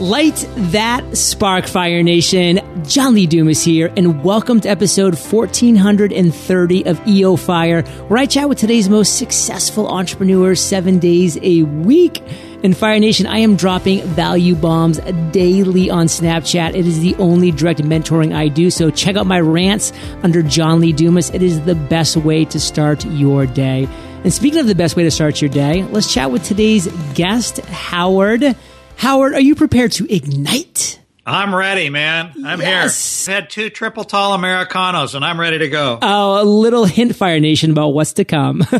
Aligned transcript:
Light 0.00 0.44
that 0.72 1.16
spark, 1.16 1.68
Fire 1.68 2.02
Nation. 2.02 2.58
John 2.82 3.14
Lee 3.14 3.28
Dumas 3.28 3.62
here, 3.62 3.92
and 3.96 4.24
welcome 4.24 4.60
to 4.62 4.68
episode 4.68 5.14
1430 5.14 6.86
of 6.86 7.06
EO 7.06 7.36
Fire, 7.36 7.82
where 8.08 8.18
I 8.18 8.26
chat 8.26 8.48
with 8.48 8.58
today's 8.58 8.88
most 8.88 9.18
successful 9.18 9.86
entrepreneurs 9.86 10.60
seven 10.60 10.98
days 10.98 11.38
a 11.42 11.62
week. 11.62 12.20
In 12.64 12.74
Fire 12.74 12.98
Nation, 12.98 13.26
I 13.26 13.38
am 13.38 13.54
dropping 13.54 14.02
value 14.02 14.56
bombs 14.56 14.98
daily 15.30 15.90
on 15.90 16.06
Snapchat. 16.06 16.70
It 16.70 16.88
is 16.88 16.98
the 16.98 17.14
only 17.20 17.52
direct 17.52 17.80
mentoring 17.80 18.34
I 18.34 18.48
do, 18.48 18.70
so 18.70 18.90
check 18.90 19.14
out 19.14 19.28
my 19.28 19.38
rants 19.38 19.92
under 20.24 20.42
John 20.42 20.80
Lee 20.80 20.92
Dumas. 20.92 21.30
It 21.30 21.42
is 21.42 21.60
the 21.66 21.76
best 21.76 22.16
way 22.16 22.44
to 22.46 22.58
start 22.58 23.04
your 23.04 23.46
day. 23.46 23.88
And 24.24 24.32
speaking 24.32 24.58
of 24.58 24.66
the 24.66 24.74
best 24.74 24.96
way 24.96 25.04
to 25.04 25.10
start 25.12 25.40
your 25.40 25.50
day, 25.50 25.84
let's 25.84 26.12
chat 26.12 26.32
with 26.32 26.42
today's 26.42 26.88
guest, 27.14 27.60
Howard. 27.66 28.56
Howard, 28.96 29.34
are 29.34 29.40
you 29.40 29.54
prepared 29.54 29.92
to 29.92 30.12
ignite? 30.12 31.00
I'm 31.26 31.54
ready, 31.54 31.88
man. 31.88 32.34
I'm 32.44 32.60
yes. 32.60 33.24
here. 33.26 33.36
I've 33.36 33.42
had 33.42 33.50
two 33.50 33.70
triple 33.70 34.04
tall 34.04 34.36
Americanos 34.36 35.14
and 35.14 35.24
I'm 35.24 35.40
ready 35.40 35.56
to 35.58 35.68
go. 35.70 35.98
Oh, 36.02 36.42
a 36.42 36.44
little 36.44 36.84
hint, 36.84 37.16
Fire 37.16 37.40
Nation, 37.40 37.70
about 37.70 37.88
what's 37.88 38.12
to 38.14 38.26
come. 38.26 38.60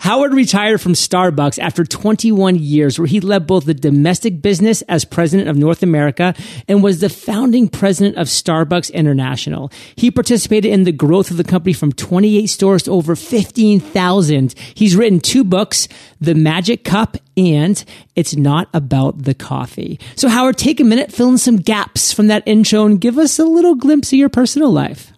Howard 0.00 0.34
retired 0.34 0.80
from 0.80 0.94
Starbucks 0.94 1.60
after 1.60 1.84
21 1.84 2.56
years, 2.56 2.98
where 2.98 3.06
he 3.06 3.20
led 3.20 3.46
both 3.46 3.64
the 3.64 3.74
domestic 3.74 4.42
business 4.42 4.82
as 4.82 5.04
president 5.04 5.48
of 5.48 5.56
North 5.56 5.84
America 5.84 6.34
and 6.66 6.82
was 6.82 6.98
the 6.98 7.08
founding 7.08 7.68
president 7.68 8.16
of 8.16 8.26
Starbucks 8.26 8.92
International. 8.92 9.70
He 9.94 10.10
participated 10.10 10.72
in 10.72 10.82
the 10.82 10.90
growth 10.90 11.30
of 11.30 11.36
the 11.36 11.44
company 11.44 11.74
from 11.74 11.92
28 11.92 12.46
stores 12.48 12.82
to 12.84 12.90
over 12.90 13.14
15,000. 13.14 14.54
He's 14.74 14.96
written 14.96 15.20
two 15.20 15.44
books, 15.44 15.86
The 16.20 16.34
Magic 16.34 16.82
Cup 16.82 17.18
and 17.36 17.82
It's 18.14 18.36
Not 18.36 18.68
About 18.74 19.22
the 19.22 19.34
Coffee. 19.34 19.98
So, 20.16 20.28
Howard, 20.28 20.58
take 20.58 20.80
a 20.80 20.84
minute, 20.84 21.12
fill 21.12 21.30
in 21.30 21.38
some 21.38 21.51
gaps 21.56 22.12
from 22.12 22.26
that 22.28 22.42
intro, 22.46 22.84
and 22.84 23.00
give 23.00 23.18
us 23.18 23.38
a 23.38 23.44
little 23.44 23.74
glimpse 23.74 24.12
of 24.12 24.18
your 24.18 24.28
personal 24.28 24.70
life. 24.70 25.12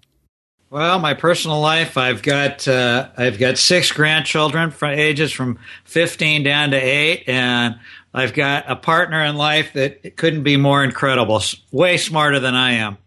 Well, 0.71 0.99
my 0.99 1.15
personal 1.15 1.61
life, 1.61 1.97
I've 1.97 2.23
got 2.23 2.67
uh, 2.67 3.09
I've 3.17 3.39
got 3.39 3.59
six 3.59 3.93
grandchildren 3.93 4.71
from 4.71 4.91
ages 4.91 5.33
from 5.33 5.59
15 5.85 6.43
down 6.43 6.73
to 6.73 6.77
eight, 6.77 7.25
and 7.29 7.79
I've 8.13 8.35
got 8.35 8.69
a 8.69 8.75
partner 8.75 9.23
in 9.25 9.37
life 9.37 9.73
that 9.75 10.17
couldn't 10.17 10.43
be 10.43 10.57
more 10.57 10.83
incredible, 10.83 11.41
way 11.71 11.97
smarter 11.97 12.41
than 12.41 12.55
I 12.55 12.73
am 12.73 12.99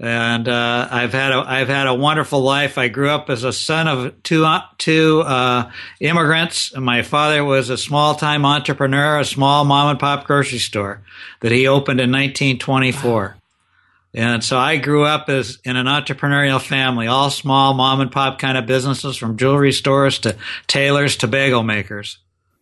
and 0.00 0.48
uh, 0.48 0.88
I've 0.90 1.12
had 1.12 1.32
a 1.32 1.44
I've 1.46 1.68
had 1.68 1.88
a 1.88 1.94
wonderful 1.94 2.40
life. 2.40 2.78
I 2.78 2.88
grew 2.88 3.10
up 3.10 3.30
as 3.30 3.42
a 3.42 3.52
son 3.52 3.88
of 3.88 4.22
two 4.22 4.44
uh, 4.44 4.62
two 4.78 5.22
uh, 5.22 5.70
immigrants. 6.00 6.72
And 6.72 6.84
my 6.84 7.02
father 7.02 7.44
was 7.44 7.68
a 7.68 7.76
small 7.76 8.14
time 8.14 8.44
entrepreneur, 8.44 9.18
a 9.18 9.24
small 9.24 9.64
mom 9.64 9.90
and 9.90 9.98
pop 9.98 10.24
grocery 10.24 10.58
store 10.58 11.02
that 11.40 11.50
he 11.50 11.66
opened 11.66 12.00
in 12.00 12.10
1924. 12.10 13.12
Wow. 13.12 13.34
And 14.14 14.42
so 14.42 14.56
I 14.56 14.76
grew 14.78 15.04
up 15.04 15.28
as 15.28 15.58
in 15.64 15.76
an 15.76 15.86
entrepreneurial 15.86 16.60
family, 16.60 17.08
all 17.08 17.30
small 17.30 17.74
mom 17.74 18.00
and 18.00 18.10
pop 18.10 18.38
kind 18.38 18.56
of 18.56 18.66
businesses, 18.66 19.16
from 19.16 19.36
jewelry 19.36 19.72
stores 19.72 20.20
to 20.20 20.36
tailors 20.66 21.16
to 21.18 21.26
bagel 21.28 21.62
makers. 21.62 22.18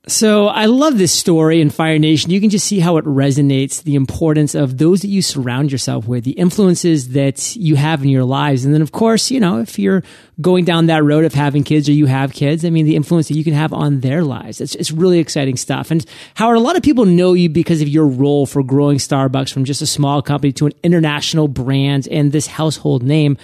So 0.09 0.47
I 0.47 0.67
love 0.67 0.99
this 0.99 1.11
story 1.11 1.61
in 1.61 1.69
Fire 1.69 1.99
Nation. 1.99 2.31
You 2.31 2.41
can 2.41 2.49
just 2.49 2.65
see 2.65 2.79
how 2.79 2.97
it 2.97 3.05
resonates, 3.05 3.83
the 3.83 3.97
importance 3.97 4.55
of 4.55 4.79
those 4.79 5.01
that 5.01 5.09
you 5.09 5.21
surround 5.21 5.73
yourself 5.73 6.07
with, 6.07 6.23
the 6.23 6.31
influences 6.31 7.09
that 7.09 7.57
you 7.57 7.75
have 7.75 8.05
in 8.05 8.09
your 8.11 8.23
lives. 8.23 8.65
And 8.65 8.73
then, 8.73 8.83
of 8.83 8.93
course, 8.93 9.33
you 9.33 9.41
know, 9.41 9.59
if 9.59 9.81
you're 9.81 10.05
going 10.41 10.65
down 10.65 10.87
that 10.87 11.03
road 11.03 11.25
of 11.25 11.35
having 11.35 11.65
kids 11.65 11.89
or 11.89 11.93
you 11.93 12.07
have 12.07 12.33
kids, 12.33 12.65
I 12.65 12.71
mean, 12.71 12.87
the 12.87 12.95
influence 12.95 13.27
that 13.27 13.35
you 13.35 13.43
can 13.43 13.55
have 13.55 13.73
on 13.73 13.99
their 13.99 14.23
lives. 14.23 14.61
It's, 14.61 14.77
it's 14.77 14.93
really 14.93 15.19
exciting 15.19 15.57
stuff. 15.57 15.91
And 15.91 16.07
Howard, 16.35 16.59
a 16.59 16.61
lot 16.61 16.77
of 16.77 16.85
people 16.85 17.05
know 17.05 17.33
you 17.33 17.49
because 17.49 17.83
of 17.83 17.89
your 17.89 18.07
role 18.07 18.47
for 18.47 18.63
growing 18.63 18.99
Starbucks 18.99 19.53
from 19.53 19.65
just 19.65 19.83
a 19.83 19.87
small 19.87 20.23
company 20.23 20.53
to 20.53 20.67
an 20.67 20.73
international 20.85 21.49
brand 21.49 22.07
and 22.07 22.31
this 22.31 22.47
household 22.47 23.03
name. 23.03 23.39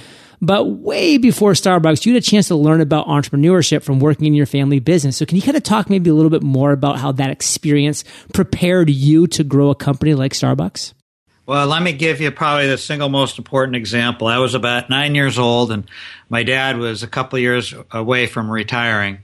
But 0.44 0.64
way 0.64 1.18
before 1.18 1.52
Starbucks, 1.52 2.04
you 2.04 2.14
had 2.14 2.22
a 2.22 2.26
chance 2.26 2.48
to 2.48 2.56
learn 2.56 2.80
about 2.80 3.06
entrepreneurship 3.06 3.84
from 3.84 4.00
working 4.00 4.26
in 4.26 4.34
your 4.34 4.44
family 4.44 4.80
business. 4.80 5.16
So 5.16 5.24
can 5.24 5.36
you 5.36 5.42
kind 5.42 5.56
of 5.56 5.62
talk 5.62 5.88
maybe 5.88 6.10
a 6.10 6.14
little 6.14 6.30
bit 6.30 6.42
more 6.42 6.72
about 6.72 6.98
how 6.98 7.12
that 7.12 7.30
experience 7.30 8.02
prepared 8.34 8.90
you 8.90 9.28
to 9.28 9.44
grow 9.44 9.70
a 9.70 9.76
company 9.76 10.14
like 10.14 10.32
Starbucks? 10.32 10.94
Well, 11.46 11.68
let 11.68 11.82
me 11.82 11.92
give 11.92 12.20
you 12.20 12.32
probably 12.32 12.66
the 12.66 12.76
single 12.76 13.08
most 13.08 13.38
important 13.38 13.76
example. 13.76 14.26
I 14.26 14.38
was 14.38 14.54
about 14.54 14.90
nine 14.90 15.14
years 15.14 15.38
old, 15.38 15.70
and 15.70 15.88
my 16.28 16.42
dad 16.42 16.76
was 16.76 17.04
a 17.04 17.08
couple 17.08 17.38
years 17.38 17.72
away 17.92 18.26
from 18.26 18.50
retiring. 18.50 19.18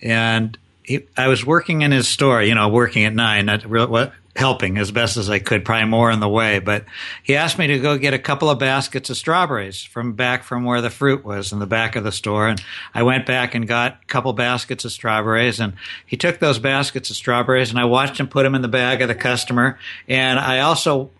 And 0.00 0.56
he, 0.84 1.06
I 1.16 1.26
was 1.26 1.44
working 1.44 1.82
in 1.82 1.90
his 1.90 2.06
store, 2.06 2.42
you 2.42 2.54
know, 2.54 2.68
working 2.68 3.04
at 3.04 3.14
nine, 3.14 3.48
what, 3.48 4.12
helping 4.36 4.78
as 4.78 4.92
best 4.92 5.16
as 5.16 5.28
I 5.28 5.40
could, 5.40 5.64
probably 5.64 5.88
more 5.88 6.10
in 6.10 6.20
the 6.20 6.28
way. 6.28 6.60
But 6.60 6.84
he 7.22 7.36
asked 7.36 7.58
me 7.58 7.66
to 7.66 7.78
go 7.78 7.98
get 7.98 8.14
a 8.14 8.18
couple 8.18 8.48
of 8.48 8.58
baskets 8.58 9.10
of 9.10 9.16
strawberries 9.16 9.82
from 9.82 10.12
back 10.12 10.44
from 10.44 10.64
where 10.64 10.80
the 10.80 10.90
fruit 10.90 11.24
was 11.24 11.52
in 11.52 11.58
the 11.58 11.66
back 11.66 11.96
of 11.96 12.04
the 12.04 12.12
store. 12.12 12.48
And 12.48 12.62
I 12.94 13.02
went 13.02 13.26
back 13.26 13.54
and 13.54 13.66
got 13.66 13.98
a 14.02 14.06
couple 14.06 14.32
baskets 14.32 14.84
of 14.84 14.92
strawberries. 14.92 15.58
And 15.58 15.74
he 16.06 16.16
took 16.16 16.38
those 16.38 16.58
baskets 16.58 17.10
of 17.10 17.16
strawberries 17.16 17.70
and 17.70 17.78
I 17.78 17.84
watched 17.84 18.18
him 18.20 18.28
put 18.28 18.44
them 18.44 18.54
in 18.54 18.62
the 18.62 18.68
bag 18.68 19.02
of 19.02 19.08
the 19.08 19.14
customer. 19.14 19.78
And 20.08 20.38
I 20.38 20.60
also 20.60 21.10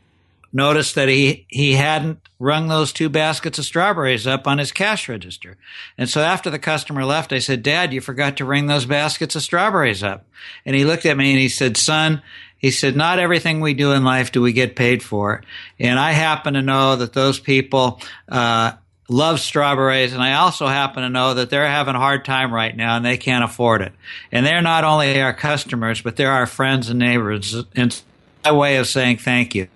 noticed 0.53 0.95
that 0.97 1.09
he, 1.09 1.47
he 1.49 1.75
hadn't 1.75 2.19
rung 2.39 2.69
those 2.69 2.93
two 2.93 3.09
baskets 3.09 3.59
of 3.59 3.65
strawberries 3.65 4.27
up 4.27 4.47
on 4.47 4.59
his 4.59 4.73
cash 4.73 5.09
register. 5.09 5.57
And 5.97 6.09
so 6.09 6.23
after 6.23 6.51
the 6.51 6.59
customer 6.59 7.05
left, 7.05 7.33
I 7.33 7.39
said, 7.39 7.63
Dad, 7.63 7.93
you 7.93 8.01
forgot 8.01 8.37
to 8.39 8.45
ring 8.45 8.67
those 8.67 8.87
baskets 8.87 9.37
of 9.37 9.43
strawberries 9.43 10.03
up. 10.03 10.27
And 10.65 10.75
he 10.75 10.85
looked 10.85 11.07
at 11.07 11.17
me 11.17 11.31
and 11.31 11.39
he 11.39 11.49
said, 11.49 11.77
Son, 11.77 12.23
he 12.61 12.71
said, 12.71 12.95
not 12.95 13.19
everything 13.19 13.61
we 13.61 13.73
do 13.73 13.93
in 13.93 14.05
life 14.05 14.33
do 14.33 14.43
we 14.43 14.53
get 14.53 14.77
paid 14.77 15.03
for. 15.03 15.43
And 15.79 15.99
I 15.99 16.13
happen 16.13 16.55
to 16.55 16.63
know 16.63 16.95
that 16.97 17.15
those 17.15 17.41
people, 17.41 18.01
uh, 18.29 18.73
love 19.09 19.41
strawberries, 19.41 20.13
and 20.13 20.23
I 20.23 20.35
also 20.35 20.67
happen 20.67 21.03
to 21.03 21.09
know 21.09 21.35
that 21.35 21.49
they're 21.49 21.67
having 21.67 21.95
a 21.95 21.99
hard 21.99 22.25
time 22.25 22.53
right 22.53 22.77
now 22.77 22.97
and 22.97 23.05
they 23.05 23.17
can't 23.17 23.43
afford 23.43 23.81
it. 23.81 23.93
And 24.31 24.45
they're 24.45 24.63
not 24.63 24.85
only 24.85 25.21
our 25.21 25.33
customers, 25.33 26.03
but 26.03 26.17
they're 26.17 26.31
our 26.31 26.47
friends 26.47 26.91
and 26.91 26.99
neighbors. 26.99 27.57
And 27.75 28.01
my 28.45 28.53
way 28.53 28.77
of 28.77 28.87
saying 28.87 29.17
thank 29.17 29.55
you. 29.55 29.69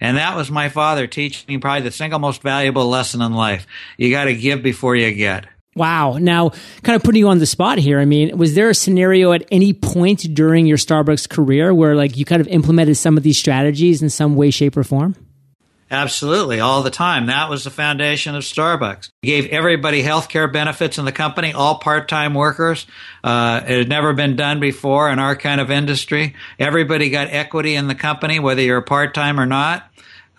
And 0.00 0.16
that 0.16 0.34
was 0.34 0.50
my 0.50 0.70
father 0.70 1.06
teaching 1.06 1.44
me 1.48 1.58
probably 1.58 1.82
the 1.82 1.90
single 1.90 2.18
most 2.18 2.42
valuable 2.42 2.88
lesson 2.88 3.20
in 3.20 3.34
life. 3.34 3.66
You 3.98 4.10
got 4.10 4.24
to 4.24 4.34
give 4.34 4.62
before 4.62 4.96
you 4.96 5.12
get. 5.12 5.46
Wow. 5.74 6.18
Now, 6.18 6.50
kind 6.82 6.96
of 6.96 7.02
putting 7.02 7.20
you 7.20 7.28
on 7.28 7.38
the 7.38 7.46
spot 7.46 7.78
here. 7.78 7.98
I 7.98 8.04
mean, 8.04 8.36
was 8.36 8.54
there 8.54 8.68
a 8.68 8.74
scenario 8.74 9.32
at 9.32 9.46
any 9.50 9.72
point 9.72 10.34
during 10.34 10.66
your 10.66 10.76
Starbucks 10.76 11.28
career 11.28 11.72
where 11.72 11.94
like 11.94 12.16
you 12.16 12.24
kind 12.24 12.40
of 12.40 12.48
implemented 12.48 12.96
some 12.96 13.16
of 13.16 13.22
these 13.22 13.38
strategies 13.38 14.02
in 14.02 14.10
some 14.10 14.36
way, 14.36 14.50
shape, 14.50 14.76
or 14.76 14.84
form? 14.84 15.16
Absolutely, 15.90 16.58
all 16.58 16.82
the 16.82 16.90
time. 16.90 17.26
That 17.26 17.50
was 17.50 17.64
the 17.64 17.70
foundation 17.70 18.34
of 18.34 18.44
Starbucks. 18.44 19.10
We 19.22 19.26
gave 19.28 19.46
everybody 19.48 20.00
health 20.00 20.30
care 20.30 20.48
benefits 20.48 20.96
in 20.96 21.04
the 21.04 21.12
company, 21.12 21.52
all 21.52 21.78
part 21.78 22.08
time 22.08 22.32
workers. 22.32 22.86
Uh, 23.22 23.60
it 23.66 23.76
had 23.76 23.88
never 23.90 24.14
been 24.14 24.34
done 24.34 24.58
before 24.58 25.10
in 25.10 25.18
our 25.18 25.36
kind 25.36 25.60
of 25.60 25.70
industry. 25.70 26.34
Everybody 26.58 27.10
got 27.10 27.28
equity 27.28 27.74
in 27.74 27.88
the 27.88 27.94
company, 27.94 28.38
whether 28.38 28.62
you're 28.62 28.80
part 28.80 29.12
time 29.12 29.38
or 29.38 29.44
not. 29.44 29.86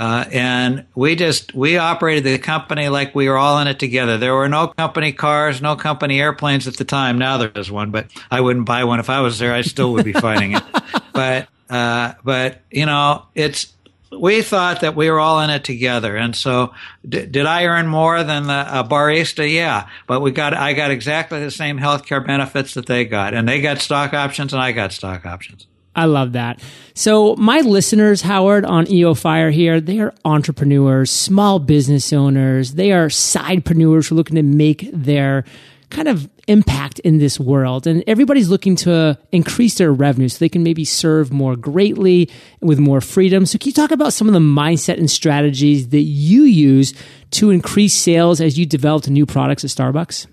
Uh, 0.04 0.26
and 0.34 0.86
we 0.96 1.16
just 1.16 1.56
we 1.56 1.78
operated 1.78 2.26
the 2.26 2.38
company 2.38 2.90
like 2.90 3.16
we 3.16 3.30
were 3.30 3.38
all 3.38 3.58
in 3.60 3.70
it 3.70 3.80
together. 3.80 4.18
There 4.18 4.34
were 4.36 4.50
no 4.50 4.68
company 4.68 5.14
cars, 5.14 5.62
no 5.62 5.78
company 5.78 6.20
airplanes 6.20 6.68
at 6.68 6.76
the 6.76 6.84
time. 6.84 7.18
Now 7.18 7.38
there 7.38 7.54
is 7.56 7.72
one, 7.72 7.92
but 7.92 8.08
I 8.30 8.42
wouldn't 8.42 8.66
buy 8.66 8.84
one 8.84 9.00
if 9.00 9.10
I 9.10 9.22
was 9.22 9.40
there. 9.40 9.54
I 9.54 9.62
still 9.62 9.94
would 9.94 10.04
be 10.04 10.12
fighting 10.12 10.56
it. 10.56 10.64
But 11.14 11.48
uh, 11.70 12.16
but 12.24 12.62
you 12.72 12.86
know, 12.88 13.28
it's 13.36 13.72
we 14.12 14.42
thought 14.42 14.82
that 14.82 14.96
we 14.96 15.10
were 15.10 15.20
all 15.20 15.40
in 15.42 15.52
it 15.52 15.64
together. 15.64 16.18
And 16.18 16.36
so, 16.36 16.74
d- 17.08 17.28
did 17.28 17.46
I 17.46 17.66
earn 17.66 17.88
more 17.88 18.24
than 18.24 18.48
the 18.48 18.86
barista? 18.90 19.50
Yeah, 19.50 19.88
but 20.08 20.22
we 20.22 20.32
got 20.32 20.54
I 20.56 20.74
got 20.74 20.90
exactly 20.90 21.40
the 21.40 21.52
same 21.52 21.78
health 21.78 22.06
care 22.06 22.20
benefits 22.20 22.74
that 22.74 22.88
they 22.88 23.06
got, 23.06 23.36
and 23.36 23.48
they 23.48 23.62
got 23.62 23.78
stock 23.78 24.14
options, 24.14 24.54
and 24.54 24.62
I 24.62 24.72
got 24.72 24.92
stock 24.92 25.26
options. 25.26 25.68
I 25.96 26.06
love 26.06 26.34
that. 26.34 26.60
So 26.96 27.36
my 27.36 27.60
listeners, 27.60 28.22
Howard, 28.22 28.66
on 28.66 28.90
EO 28.90 29.14
Fire 29.14 29.52
here, 29.52 29.80
they 29.80 30.00
are 30.00 30.14
entrepreneurs, 30.26 31.12
small 31.12 31.60
business 31.60 32.12
owners. 32.12 32.74
They 32.74 32.92
are 32.92 33.08
sidepreneurs 33.08 34.08
who 34.08 34.16
are 34.16 34.18
looking 34.18 34.36
to 34.36 34.44
make 34.44 34.90
their 34.92 35.46
kind 35.94 36.08
of 36.08 36.28
impact 36.48 37.00
in 37.00 37.20
this 37.20 37.40
world. 37.40 37.88
And 37.88 38.04
everybody's 38.08 38.50
looking 38.50 38.76
to 38.78 39.18
increase 39.32 39.78
their 39.78 39.94
revenue 39.94 40.28
so 40.28 40.40
they 40.40 40.50
can 40.50 40.64
maybe 40.64 40.84
serve 40.84 41.32
more 41.32 41.56
greatly 41.56 42.30
with 42.60 42.80
more 42.80 43.00
freedom. 43.00 43.46
So, 43.46 43.58
can 43.58 43.68
you 43.68 43.74
talk 43.74 43.92
about 43.92 44.14
some 44.14 44.28
of 44.28 44.34
the 44.34 44.40
mindset 44.40 44.98
and 44.98 45.10
strategies 45.10 45.90
that 45.90 46.02
you 46.02 46.44
use 46.44 46.94
to 47.32 47.52
increase 47.52 47.94
sales 47.94 48.42
as 48.42 48.58
you 48.58 48.66
developed 48.66 49.08
new 49.10 49.26
products 49.26 49.64
at 49.64 49.70
Starbucks? 49.70 50.28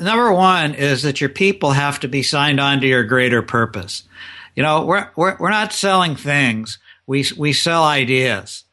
Number 0.00 0.32
one 0.32 0.74
is 0.74 1.02
that 1.02 1.20
your 1.20 1.30
people 1.30 1.70
have 1.70 2.00
to 2.00 2.08
be 2.08 2.22
signed 2.24 2.58
on 2.58 2.80
to 2.80 2.86
your 2.86 3.04
greater 3.04 3.42
purpose. 3.42 4.02
You 4.54 4.62
know, 4.62 4.84
we're, 4.84 5.08
we're, 5.16 5.36
we're 5.38 5.50
not 5.50 5.72
selling 5.72 6.16
things. 6.16 6.78
We, 7.06 7.24
we 7.36 7.52
sell 7.52 7.84
ideas 7.84 8.64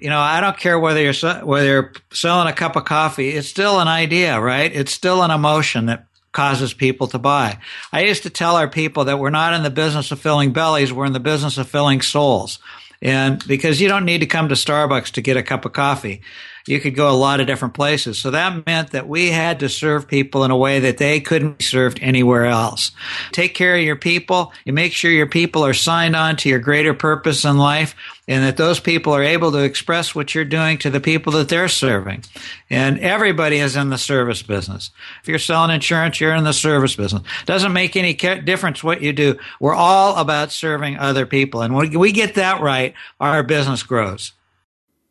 you 0.00 0.08
know, 0.08 0.20
I 0.20 0.40
don't 0.40 0.56
care 0.56 0.78
whether 0.78 1.00
you're 1.00 1.34
whether 1.44 1.66
you're 1.66 1.92
selling 2.12 2.48
a 2.48 2.52
cup 2.52 2.76
of 2.76 2.84
coffee. 2.84 3.30
It's 3.30 3.48
still 3.48 3.80
an 3.80 3.88
idea, 3.88 4.40
right? 4.40 4.72
It's 4.72 4.92
still 4.92 5.22
an 5.22 5.30
emotion 5.30 5.86
that 5.86 6.06
causes 6.32 6.72
people 6.72 7.08
to 7.08 7.18
buy. 7.18 7.58
I 7.92 8.02
used 8.02 8.22
to 8.24 8.30
tell 8.30 8.56
our 8.56 8.68
people 8.68 9.04
that 9.06 9.18
we're 9.18 9.30
not 9.30 9.54
in 9.54 9.62
the 9.62 9.70
business 9.70 10.12
of 10.12 10.20
filling 10.20 10.52
bellies; 10.52 10.92
we're 10.92 11.06
in 11.06 11.12
the 11.12 11.20
business 11.20 11.58
of 11.58 11.68
filling 11.68 12.00
souls. 12.00 12.58
And 13.02 13.46
because 13.46 13.80
you 13.80 13.88
don't 13.88 14.04
need 14.04 14.20
to 14.20 14.26
come 14.26 14.48
to 14.48 14.54
Starbucks 14.54 15.12
to 15.12 15.20
get 15.20 15.36
a 15.36 15.42
cup 15.42 15.64
of 15.64 15.72
coffee 15.72 16.22
you 16.66 16.80
could 16.80 16.94
go 16.94 17.10
a 17.10 17.12
lot 17.12 17.40
of 17.40 17.46
different 17.46 17.74
places. 17.74 18.18
So 18.18 18.30
that 18.32 18.66
meant 18.66 18.90
that 18.90 19.08
we 19.08 19.30
had 19.30 19.60
to 19.60 19.68
serve 19.68 20.08
people 20.08 20.44
in 20.44 20.50
a 20.50 20.56
way 20.56 20.80
that 20.80 20.98
they 20.98 21.20
couldn't 21.20 21.58
be 21.58 21.64
served 21.64 21.98
anywhere 22.02 22.46
else. 22.46 22.90
Take 23.32 23.54
care 23.54 23.76
of 23.76 23.82
your 23.82 23.96
people. 23.96 24.52
You 24.64 24.72
make 24.72 24.92
sure 24.92 25.10
your 25.10 25.28
people 25.28 25.64
are 25.64 25.74
signed 25.74 26.16
on 26.16 26.36
to 26.36 26.48
your 26.48 26.58
greater 26.58 26.92
purpose 26.92 27.44
in 27.44 27.56
life 27.56 27.94
and 28.28 28.42
that 28.42 28.56
those 28.56 28.80
people 28.80 29.14
are 29.14 29.22
able 29.22 29.52
to 29.52 29.62
express 29.62 30.14
what 30.14 30.34
you're 30.34 30.44
doing 30.44 30.78
to 30.78 30.90
the 30.90 31.00
people 31.00 31.32
that 31.34 31.48
they're 31.48 31.68
serving. 31.68 32.24
And 32.68 32.98
everybody 32.98 33.58
is 33.58 33.76
in 33.76 33.90
the 33.90 33.98
service 33.98 34.42
business. 34.42 34.90
If 35.22 35.28
you're 35.28 35.38
selling 35.38 35.70
insurance, 35.70 36.20
you're 36.20 36.34
in 36.34 36.44
the 36.44 36.52
service 36.52 36.96
business. 36.96 37.22
Doesn't 37.44 37.72
make 37.72 37.94
any 37.94 38.14
difference 38.14 38.82
what 38.82 39.00
you 39.00 39.12
do. 39.12 39.38
We're 39.60 39.74
all 39.74 40.16
about 40.16 40.50
serving 40.50 40.98
other 40.98 41.26
people. 41.26 41.62
And 41.62 41.74
when 41.74 41.96
we 41.96 42.10
get 42.10 42.34
that 42.34 42.60
right, 42.60 42.94
our 43.20 43.44
business 43.44 43.84
grows. 43.84 44.32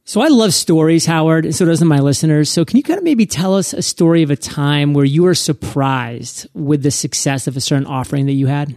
So 0.08 0.22
I 0.22 0.28
love 0.28 0.54
stories, 0.54 1.08
Howard, 1.08 1.46
and 1.46 1.56
so 1.56 1.66
does 1.66 1.84
my 1.84 1.98
listeners. 1.98 2.48
So 2.48 2.64
can 2.64 2.78
you 2.78 2.84
kind 2.84 3.00
of 3.00 3.04
maybe 3.04 3.26
tell 3.26 3.56
us 3.56 3.74
a 3.74 3.82
story 3.82 4.22
of 4.22 4.30
a 4.30 4.36
time 4.36 4.94
where 4.94 5.04
you 5.04 5.24
were 5.24 5.34
surprised 5.34 6.48
with 6.54 6.84
the 6.84 6.92
success 6.92 7.48
of 7.48 7.58
a 7.58 7.62
certain 7.62 7.88
offering 7.88 8.28
that 8.28 8.34
you 8.34 8.46
had? 8.46 8.76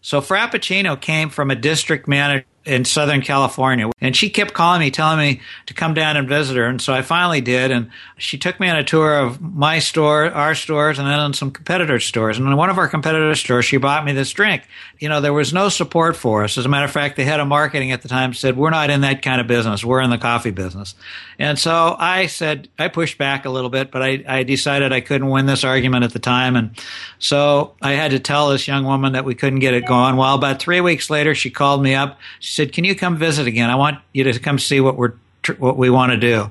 So 0.00 0.22
Frappuccino 0.22 0.98
came 0.98 1.28
from 1.28 1.50
a 1.50 1.54
district 1.54 2.08
manager 2.08 2.46
in 2.64 2.84
Southern 2.84 3.22
California. 3.22 3.90
And 4.00 4.14
she 4.14 4.28
kept 4.28 4.52
calling 4.52 4.80
me, 4.80 4.90
telling 4.90 5.18
me 5.18 5.40
to 5.66 5.74
come 5.74 5.94
down 5.94 6.16
and 6.16 6.28
visit 6.28 6.56
her. 6.56 6.66
And 6.66 6.80
so 6.80 6.92
I 6.92 7.00
finally 7.00 7.40
did. 7.40 7.70
And 7.70 7.90
she 8.18 8.36
took 8.36 8.60
me 8.60 8.68
on 8.68 8.76
a 8.76 8.84
tour 8.84 9.18
of 9.18 9.40
my 9.40 9.78
store, 9.78 10.26
our 10.26 10.54
stores, 10.54 10.98
and 10.98 11.08
then 11.08 11.18
on 11.18 11.32
some 11.32 11.50
competitor 11.50 11.98
stores. 11.98 12.36
And 12.36 12.46
in 12.46 12.56
one 12.56 12.68
of 12.68 12.76
our 12.76 12.86
competitor 12.86 13.34
stores, 13.34 13.64
she 13.64 13.78
bought 13.78 14.04
me 14.04 14.12
this 14.12 14.30
drink. 14.32 14.64
You 14.98 15.08
know, 15.08 15.20
there 15.20 15.32
was 15.32 15.52
no 15.52 15.68
support 15.70 16.14
for 16.14 16.44
us. 16.44 16.58
As 16.58 16.66
a 16.66 16.68
matter 16.68 16.84
of 16.84 16.90
fact, 16.90 17.16
the 17.16 17.24
head 17.24 17.40
of 17.40 17.48
marketing 17.48 17.92
at 17.92 18.02
the 18.02 18.08
time 18.08 18.34
said, 18.34 18.56
We're 18.56 18.70
not 18.70 18.90
in 18.90 19.00
that 19.00 19.22
kind 19.22 19.40
of 19.40 19.46
business. 19.46 19.84
We're 19.84 20.02
in 20.02 20.10
the 20.10 20.18
coffee 20.18 20.50
business. 20.50 20.94
And 21.38 21.58
so 21.58 21.96
I 21.98 22.26
said, 22.26 22.68
I 22.78 22.88
pushed 22.88 23.16
back 23.16 23.44
a 23.44 23.50
little 23.50 23.70
bit, 23.70 23.90
but 23.90 24.02
I, 24.02 24.24
I 24.26 24.42
decided 24.42 24.92
I 24.92 25.00
couldn't 25.00 25.28
win 25.28 25.46
this 25.46 25.64
argument 25.64 26.04
at 26.04 26.12
the 26.12 26.18
time. 26.18 26.56
And 26.56 26.72
so 27.18 27.74
I 27.80 27.92
had 27.92 28.10
to 28.10 28.18
tell 28.18 28.50
this 28.50 28.66
young 28.66 28.84
woman 28.84 29.12
that 29.12 29.24
we 29.24 29.34
couldn't 29.34 29.60
get 29.60 29.72
it 29.72 29.86
going. 29.86 30.16
Well, 30.16 30.34
about 30.34 30.58
three 30.58 30.80
weeks 30.80 31.08
later, 31.08 31.34
she 31.34 31.50
called 31.50 31.82
me 31.82 31.94
up. 31.94 32.18
She 32.48 32.54
said, 32.54 32.72
"Can 32.72 32.84
you 32.84 32.94
come 32.94 33.18
visit 33.18 33.46
again? 33.46 33.68
I 33.68 33.74
want 33.74 33.98
you 34.14 34.24
to 34.24 34.38
come 34.38 34.58
see 34.58 34.80
what 34.80 34.96
we're 34.96 35.12
what 35.58 35.76
we 35.76 35.90
want 35.90 36.12
to 36.12 36.16
do." 36.16 36.50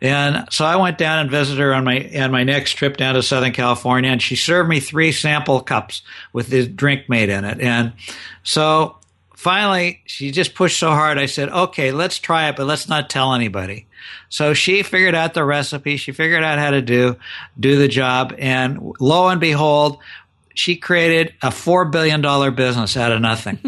And 0.00 0.46
so 0.52 0.64
I 0.64 0.76
went 0.76 0.98
down 0.98 1.18
and 1.18 1.28
visited 1.28 1.60
her 1.60 1.74
on 1.74 1.82
my 1.82 2.08
on 2.16 2.30
my 2.30 2.44
next 2.44 2.74
trip 2.74 2.96
down 2.96 3.14
to 3.14 3.24
Southern 3.24 3.50
California, 3.50 4.08
and 4.08 4.22
she 4.22 4.36
served 4.36 4.68
me 4.68 4.78
three 4.78 5.10
sample 5.10 5.60
cups 5.60 6.02
with 6.32 6.46
the 6.46 6.64
drink 6.64 7.08
made 7.08 7.28
in 7.28 7.44
it. 7.44 7.60
And 7.60 7.92
so 8.44 8.98
finally, 9.34 10.00
she 10.06 10.30
just 10.30 10.54
pushed 10.54 10.78
so 10.78 10.90
hard. 10.90 11.18
I 11.18 11.26
said, 11.26 11.48
"Okay, 11.48 11.90
let's 11.90 12.20
try 12.20 12.48
it, 12.48 12.54
but 12.54 12.68
let's 12.68 12.88
not 12.88 13.10
tell 13.10 13.34
anybody." 13.34 13.86
So 14.28 14.54
she 14.54 14.84
figured 14.84 15.16
out 15.16 15.34
the 15.34 15.44
recipe. 15.44 15.96
She 15.96 16.12
figured 16.12 16.44
out 16.44 16.60
how 16.60 16.70
to 16.70 16.82
do 16.82 17.16
do 17.58 17.78
the 17.78 17.88
job, 17.88 18.32
and 18.38 18.78
lo 19.00 19.26
and 19.26 19.40
behold, 19.40 19.98
she 20.54 20.76
created 20.76 21.34
a 21.42 21.50
four 21.50 21.84
billion 21.86 22.20
dollar 22.20 22.50
business 22.50 22.96
out 22.96 23.12
of 23.12 23.20
nothing, 23.20 23.58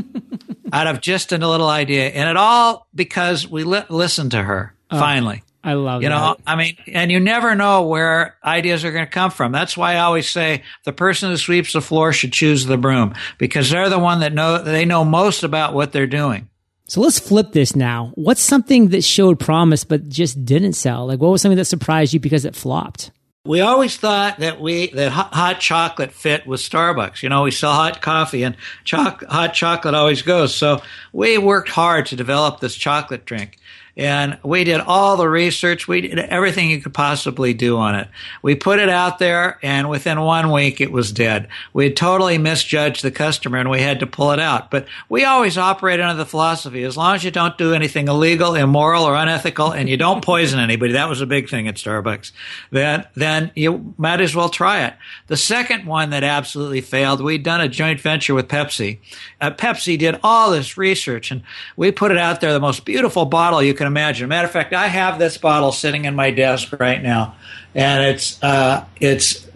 out 0.72 0.86
of 0.86 1.00
just 1.00 1.32
a 1.32 1.38
little 1.38 1.68
idea, 1.68 2.08
and 2.08 2.28
it 2.28 2.36
all 2.36 2.86
because 2.94 3.48
we 3.48 3.64
li- 3.64 3.84
listened 3.88 4.32
to 4.32 4.42
her. 4.42 4.74
Oh, 4.90 4.98
finally, 4.98 5.42
I 5.62 5.74
love 5.74 6.02
you 6.02 6.08
that. 6.08 6.14
know. 6.14 6.36
I 6.46 6.56
mean, 6.56 6.76
and 6.88 7.10
you 7.10 7.20
never 7.20 7.54
know 7.54 7.86
where 7.86 8.36
ideas 8.44 8.84
are 8.84 8.92
going 8.92 9.06
to 9.06 9.10
come 9.10 9.30
from. 9.30 9.50
That's 9.50 9.76
why 9.76 9.94
I 9.94 10.00
always 10.00 10.28
say 10.28 10.62
the 10.84 10.92
person 10.92 11.30
who 11.30 11.36
sweeps 11.36 11.72
the 11.72 11.80
floor 11.80 12.12
should 12.12 12.32
choose 12.32 12.66
the 12.66 12.76
broom 12.76 13.14
because 13.38 13.70
they're 13.70 13.88
the 13.88 13.98
one 13.98 14.20
that 14.20 14.32
know 14.34 14.62
they 14.62 14.84
know 14.84 15.04
most 15.04 15.42
about 15.42 15.74
what 15.74 15.92
they're 15.92 16.06
doing. 16.06 16.48
So 16.86 17.00
let's 17.00 17.18
flip 17.18 17.52
this 17.52 17.74
now. 17.74 18.12
What's 18.14 18.42
something 18.42 18.88
that 18.88 19.02
showed 19.04 19.40
promise 19.40 19.84
but 19.84 20.08
just 20.08 20.44
didn't 20.44 20.74
sell? 20.74 21.06
Like, 21.06 21.18
what 21.18 21.30
was 21.30 21.40
something 21.40 21.56
that 21.56 21.64
surprised 21.64 22.12
you 22.12 22.20
because 22.20 22.44
it 22.44 22.54
flopped? 22.54 23.10
We 23.46 23.60
always 23.60 23.96
thought 23.96 24.38
that 24.38 24.58
we 24.60 24.88
that 24.92 25.12
hot, 25.12 25.60
chocolate 25.60 26.12
fit 26.12 26.46
with 26.46 26.60
Starbucks. 26.60 27.22
You 27.22 27.28
know, 27.28 27.42
we 27.42 27.50
sell 27.50 27.72
hot 27.72 28.00
coffee 28.00 28.42
and 28.42 28.56
choc- 28.84 29.24
hot 29.24 29.52
chocolate 29.52 29.94
always 29.94 30.22
goes. 30.22 30.54
So 30.54 30.82
we 31.12 31.36
worked 31.36 31.68
hard 31.68 32.06
to 32.06 32.16
develop 32.16 32.60
this 32.60 32.74
chocolate 32.74 33.26
drink. 33.26 33.58
And 33.96 34.38
we 34.42 34.64
did 34.64 34.80
all 34.80 35.16
the 35.16 35.28
research. 35.28 35.86
We 35.86 36.00
did 36.00 36.18
everything 36.18 36.68
you 36.68 36.80
could 36.80 36.94
possibly 36.94 37.54
do 37.54 37.76
on 37.76 37.94
it. 37.94 38.08
We 38.42 38.56
put 38.56 38.80
it 38.80 38.88
out 38.88 39.20
there 39.20 39.58
and 39.62 39.88
within 39.88 40.20
one 40.20 40.50
week 40.50 40.80
it 40.80 40.90
was 40.90 41.12
dead. 41.12 41.48
We 41.72 41.84
had 41.84 41.96
totally 41.96 42.36
misjudged 42.38 43.02
the 43.02 43.12
customer 43.12 43.58
and 43.58 43.70
we 43.70 43.80
had 43.80 44.00
to 44.00 44.06
pull 44.06 44.32
it 44.32 44.40
out. 44.40 44.70
But 44.70 44.86
we 45.08 45.24
always 45.24 45.56
operate 45.56 46.00
under 46.00 46.16
the 46.16 46.26
philosophy, 46.26 46.82
as 46.82 46.96
long 46.96 47.14
as 47.14 47.22
you 47.22 47.30
don't 47.30 47.56
do 47.56 47.72
anything 47.72 48.08
illegal, 48.08 48.56
immoral, 48.56 49.04
or 49.04 49.14
unethical 49.14 49.72
and 49.72 49.88
you 49.88 49.96
don't 49.96 50.24
poison 50.24 50.58
anybody, 50.58 50.92
that 50.94 51.08
was 51.08 51.20
a 51.20 51.26
big 51.26 51.48
thing 51.48 51.68
at 51.68 51.76
Starbucks, 51.76 52.32
then, 52.70 53.06
then 53.14 53.52
you 53.54 53.94
might 53.96 54.20
as 54.20 54.34
well 54.34 54.48
try 54.48 54.86
it. 54.86 54.94
The 55.28 55.36
second 55.36 55.86
one 55.86 56.10
that 56.10 56.24
absolutely 56.24 56.80
failed, 56.80 57.20
we'd 57.20 57.44
done 57.44 57.60
a 57.60 57.68
joint 57.68 58.00
venture 58.00 58.34
with 58.34 58.48
Pepsi. 58.48 58.98
Uh, 59.40 59.52
Pepsi 59.52 59.96
did 59.96 60.18
all 60.24 60.50
this 60.50 60.76
research 60.76 61.30
and 61.30 61.42
we 61.76 61.92
put 61.92 62.10
it 62.10 62.18
out 62.18 62.40
there, 62.40 62.52
the 62.52 62.58
most 62.58 62.84
beautiful 62.84 63.24
bottle 63.24 63.62
you 63.62 63.72
can 63.72 63.83
can 63.84 63.92
imagine. 63.92 64.28
Matter 64.28 64.46
of 64.46 64.52
fact, 64.52 64.72
I 64.72 64.88
have 64.88 65.18
this 65.18 65.36
bottle 65.36 65.72
sitting 65.72 66.06
in 66.06 66.14
my 66.14 66.30
desk 66.30 66.72
right 66.80 67.02
now, 67.02 67.36
and 67.74 68.04
it's 68.04 68.42
uh, 68.42 68.84
it's 69.00 69.46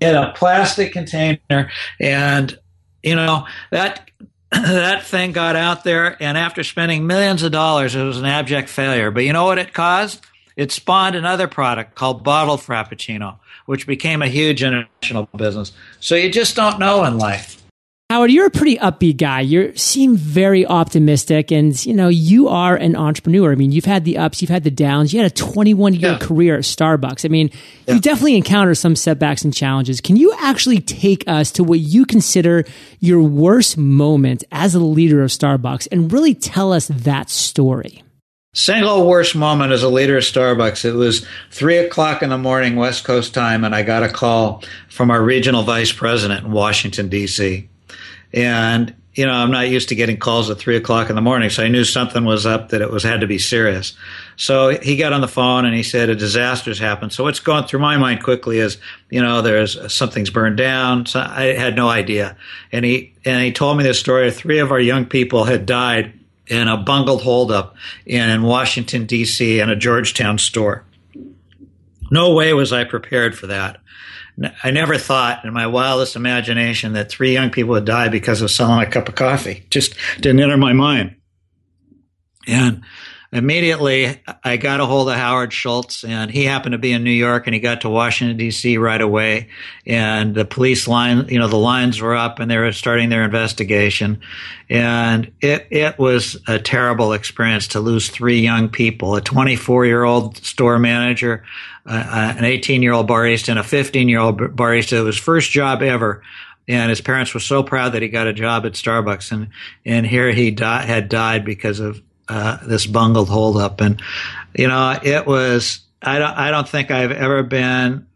in 0.00 0.14
a 0.14 0.32
plastic 0.32 0.92
container, 0.92 1.70
and 1.98 2.58
you 3.02 3.14
know 3.14 3.46
that 3.70 4.10
that 4.50 5.04
thing 5.04 5.32
got 5.32 5.56
out 5.56 5.82
there, 5.84 6.22
and 6.22 6.36
after 6.36 6.62
spending 6.62 7.06
millions 7.06 7.42
of 7.42 7.52
dollars, 7.52 7.94
it 7.94 8.04
was 8.04 8.18
an 8.18 8.26
abject 8.26 8.68
failure. 8.68 9.10
But 9.10 9.24
you 9.24 9.32
know 9.32 9.46
what 9.46 9.58
it 9.58 9.72
caused? 9.72 10.24
It 10.56 10.70
spawned 10.70 11.16
another 11.16 11.48
product 11.48 11.94
called 11.94 12.22
bottled 12.22 12.60
Frappuccino, 12.60 13.38
which 13.66 13.86
became 13.86 14.22
a 14.22 14.28
huge 14.28 14.62
international 14.62 15.28
business. 15.34 15.72
So 16.00 16.14
you 16.14 16.30
just 16.30 16.54
don't 16.54 16.78
know 16.78 17.04
in 17.04 17.18
life. 17.18 17.63
Howard, 18.10 18.30
you're 18.30 18.46
a 18.46 18.50
pretty 18.50 18.76
upbeat 18.76 19.16
guy. 19.16 19.40
You 19.40 19.74
seem 19.76 20.14
very 20.14 20.66
optimistic, 20.66 21.50
and 21.50 21.84
you 21.86 21.94
know 21.94 22.08
you 22.08 22.48
are 22.48 22.76
an 22.76 22.96
entrepreneur. 22.96 23.50
I 23.50 23.54
mean, 23.54 23.72
you've 23.72 23.86
had 23.86 24.04
the 24.04 24.18
ups, 24.18 24.42
you've 24.42 24.50
had 24.50 24.62
the 24.62 24.70
downs. 24.70 25.14
You 25.14 25.22
had 25.22 25.32
a 25.32 25.34
21 25.34 25.94
year 25.94 26.12
yeah. 26.12 26.18
career 26.18 26.56
at 26.56 26.64
Starbucks. 26.64 27.24
I 27.24 27.28
mean, 27.28 27.50
yeah. 27.86 27.94
you 27.94 28.00
definitely 28.00 28.36
encountered 28.36 28.74
some 28.74 28.94
setbacks 28.94 29.42
and 29.42 29.54
challenges. 29.54 30.02
Can 30.02 30.16
you 30.16 30.34
actually 30.38 30.80
take 30.80 31.24
us 31.26 31.50
to 31.52 31.64
what 31.64 31.80
you 31.80 32.04
consider 32.04 32.66
your 33.00 33.22
worst 33.22 33.78
moment 33.78 34.44
as 34.52 34.74
a 34.74 34.80
leader 34.80 35.22
of 35.22 35.30
Starbucks, 35.30 35.88
and 35.90 36.12
really 36.12 36.34
tell 36.34 36.74
us 36.74 36.88
that 36.88 37.30
story? 37.30 38.02
Single 38.52 39.08
worst 39.08 39.34
moment 39.34 39.72
as 39.72 39.82
a 39.82 39.88
leader 39.88 40.18
of 40.18 40.24
Starbucks. 40.24 40.84
It 40.84 40.92
was 40.92 41.26
three 41.50 41.78
o'clock 41.78 42.22
in 42.22 42.28
the 42.28 42.38
morning, 42.38 42.76
West 42.76 43.04
Coast 43.04 43.32
time, 43.32 43.64
and 43.64 43.74
I 43.74 43.82
got 43.82 44.02
a 44.02 44.10
call 44.10 44.62
from 44.90 45.10
our 45.10 45.22
regional 45.22 45.62
vice 45.62 45.90
president 45.90 46.44
in 46.44 46.52
Washington 46.52 47.08
D.C. 47.08 47.70
And, 48.34 48.92
you 49.14 49.24
know, 49.24 49.32
I'm 49.32 49.52
not 49.52 49.68
used 49.68 49.90
to 49.90 49.94
getting 49.94 50.16
calls 50.16 50.50
at 50.50 50.58
three 50.58 50.76
o'clock 50.76 51.08
in 51.08 51.14
the 51.14 51.22
morning. 51.22 51.48
So 51.50 51.62
I 51.62 51.68
knew 51.68 51.84
something 51.84 52.24
was 52.24 52.46
up, 52.46 52.70
that 52.70 52.82
it 52.82 52.90
was 52.90 53.04
had 53.04 53.20
to 53.20 53.28
be 53.28 53.38
serious. 53.38 53.96
So 54.36 54.70
he 54.80 54.96
got 54.96 55.12
on 55.12 55.20
the 55.20 55.28
phone 55.28 55.64
and 55.64 55.74
he 55.74 55.84
said 55.84 56.10
a 56.10 56.16
disaster's 56.16 56.80
happened. 56.80 57.12
So 57.12 57.22
what's 57.22 57.38
going 57.38 57.64
through 57.64 57.78
my 57.78 57.96
mind 57.96 58.24
quickly 58.24 58.58
is, 58.58 58.76
you 59.08 59.22
know, 59.22 59.40
there's 59.40 59.76
uh, 59.76 59.88
something's 59.88 60.30
burned 60.30 60.56
down. 60.56 61.06
So 61.06 61.20
I 61.20 61.54
had 61.54 61.76
no 61.76 61.88
idea. 61.88 62.36
And 62.72 62.84
he, 62.84 63.14
and 63.24 63.40
he 63.42 63.52
told 63.52 63.78
me 63.78 63.84
this 63.84 64.00
story. 64.00 64.32
Three 64.32 64.58
of 64.58 64.72
our 64.72 64.80
young 64.80 65.06
people 65.06 65.44
had 65.44 65.64
died 65.64 66.12
in 66.48 66.66
a 66.66 66.76
bungled 66.76 67.22
holdup 67.22 67.76
in 68.04 68.42
Washington 68.42 69.06
D.C. 69.06 69.60
in 69.60 69.70
a 69.70 69.76
Georgetown 69.76 70.38
store. 70.38 70.84
No 72.10 72.34
way 72.34 72.52
was 72.52 72.72
I 72.72 72.84
prepared 72.84 73.38
for 73.38 73.46
that. 73.46 73.80
I 74.62 74.70
never 74.70 74.98
thought 74.98 75.44
in 75.44 75.52
my 75.52 75.66
wildest 75.66 76.16
imagination 76.16 76.94
that 76.94 77.08
three 77.08 77.32
young 77.32 77.50
people 77.50 77.70
would 77.70 77.84
die 77.84 78.08
because 78.08 78.42
of 78.42 78.50
selling 78.50 78.84
a 78.84 78.90
cup 78.90 79.08
of 79.08 79.14
coffee. 79.14 79.64
Just 79.70 79.94
didn't 80.16 80.40
enter 80.40 80.56
my 80.56 80.72
mind. 80.72 81.16
And 82.46 82.82
immediately 83.34 84.22
I 84.44 84.56
got 84.56 84.78
a 84.80 84.86
hold 84.86 85.08
of 85.08 85.16
Howard 85.16 85.52
Schultz 85.52 86.04
and 86.04 86.30
he 86.30 86.44
happened 86.44 86.72
to 86.72 86.78
be 86.78 86.92
in 86.92 87.02
New 87.02 87.10
York 87.10 87.48
and 87.48 87.54
he 87.54 87.58
got 87.58 87.80
to 87.80 87.90
Washington 87.90 88.38
DC 88.38 88.80
right 88.80 89.00
away. 89.00 89.48
And 89.84 90.36
the 90.36 90.44
police 90.44 90.86
line, 90.86 91.26
you 91.28 91.40
know, 91.40 91.48
the 91.48 91.56
lines 91.56 92.00
were 92.00 92.14
up 92.14 92.38
and 92.38 92.48
they 92.48 92.56
were 92.56 92.70
starting 92.70 93.08
their 93.08 93.24
investigation. 93.24 94.20
And 94.70 95.32
it, 95.40 95.66
it 95.70 95.98
was 95.98 96.36
a 96.46 96.60
terrible 96.60 97.12
experience 97.12 97.66
to 97.68 97.80
lose 97.80 98.08
three 98.08 98.40
young 98.40 98.68
people, 98.68 99.16
a 99.16 99.20
24 99.20 99.84
year 99.84 100.04
old 100.04 100.36
store 100.38 100.78
manager, 100.78 101.44
uh, 101.86 102.34
an 102.38 102.44
18 102.44 102.82
year 102.82 102.92
old 102.92 103.08
barista 103.08 103.48
and 103.48 103.58
a 103.58 103.64
15 103.64 104.08
year 104.08 104.20
old 104.20 104.38
barista. 104.38 104.92
It 104.92 105.02
was 105.02 105.18
first 105.18 105.50
job 105.50 105.82
ever. 105.82 106.22
And 106.68 106.88
his 106.88 107.00
parents 107.00 107.34
were 107.34 107.40
so 107.40 107.62
proud 107.64 107.92
that 107.92 108.00
he 108.00 108.08
got 108.08 108.28
a 108.28 108.32
job 108.32 108.64
at 108.64 108.72
Starbucks. 108.72 109.32
And, 109.32 109.48
and 109.84 110.06
here 110.06 110.30
he 110.30 110.52
di- 110.52 110.86
had 110.86 111.08
died 111.08 111.44
because 111.44 111.80
of 111.80 112.00
uh, 112.28 112.58
this 112.66 112.86
bungled 112.86 113.28
holdup. 113.28 113.80
And, 113.80 114.00
you 114.54 114.68
know, 114.68 114.98
it 115.02 115.26
was, 115.26 115.80
I 116.02 116.18
don't, 116.18 116.36
I 116.36 116.50
don't 116.50 116.68
think 116.68 116.90
I've 116.90 117.12
ever 117.12 117.42
been 117.42 118.06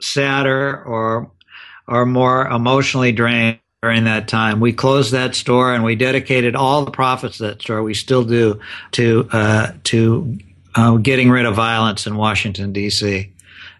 sadder 0.00 0.82
or, 0.84 1.30
or 1.86 2.06
more 2.06 2.46
emotionally 2.46 3.12
drained 3.12 3.58
during 3.82 4.04
that 4.04 4.28
time. 4.28 4.60
We 4.60 4.72
closed 4.72 5.12
that 5.12 5.34
store 5.34 5.74
and 5.74 5.82
we 5.82 5.96
dedicated 5.96 6.54
all 6.54 6.84
the 6.84 6.90
profits 6.90 7.40
of 7.40 7.48
that 7.48 7.62
store. 7.62 7.82
We 7.82 7.94
still 7.94 8.24
do 8.24 8.60
to 8.92 9.28
uh, 9.32 9.72
to 9.84 10.38
uh, 10.74 10.96
getting 10.96 11.30
rid 11.30 11.46
of 11.46 11.54
violence 11.54 12.06
in 12.06 12.16
Washington 12.16 12.72
D.C. 12.72 13.32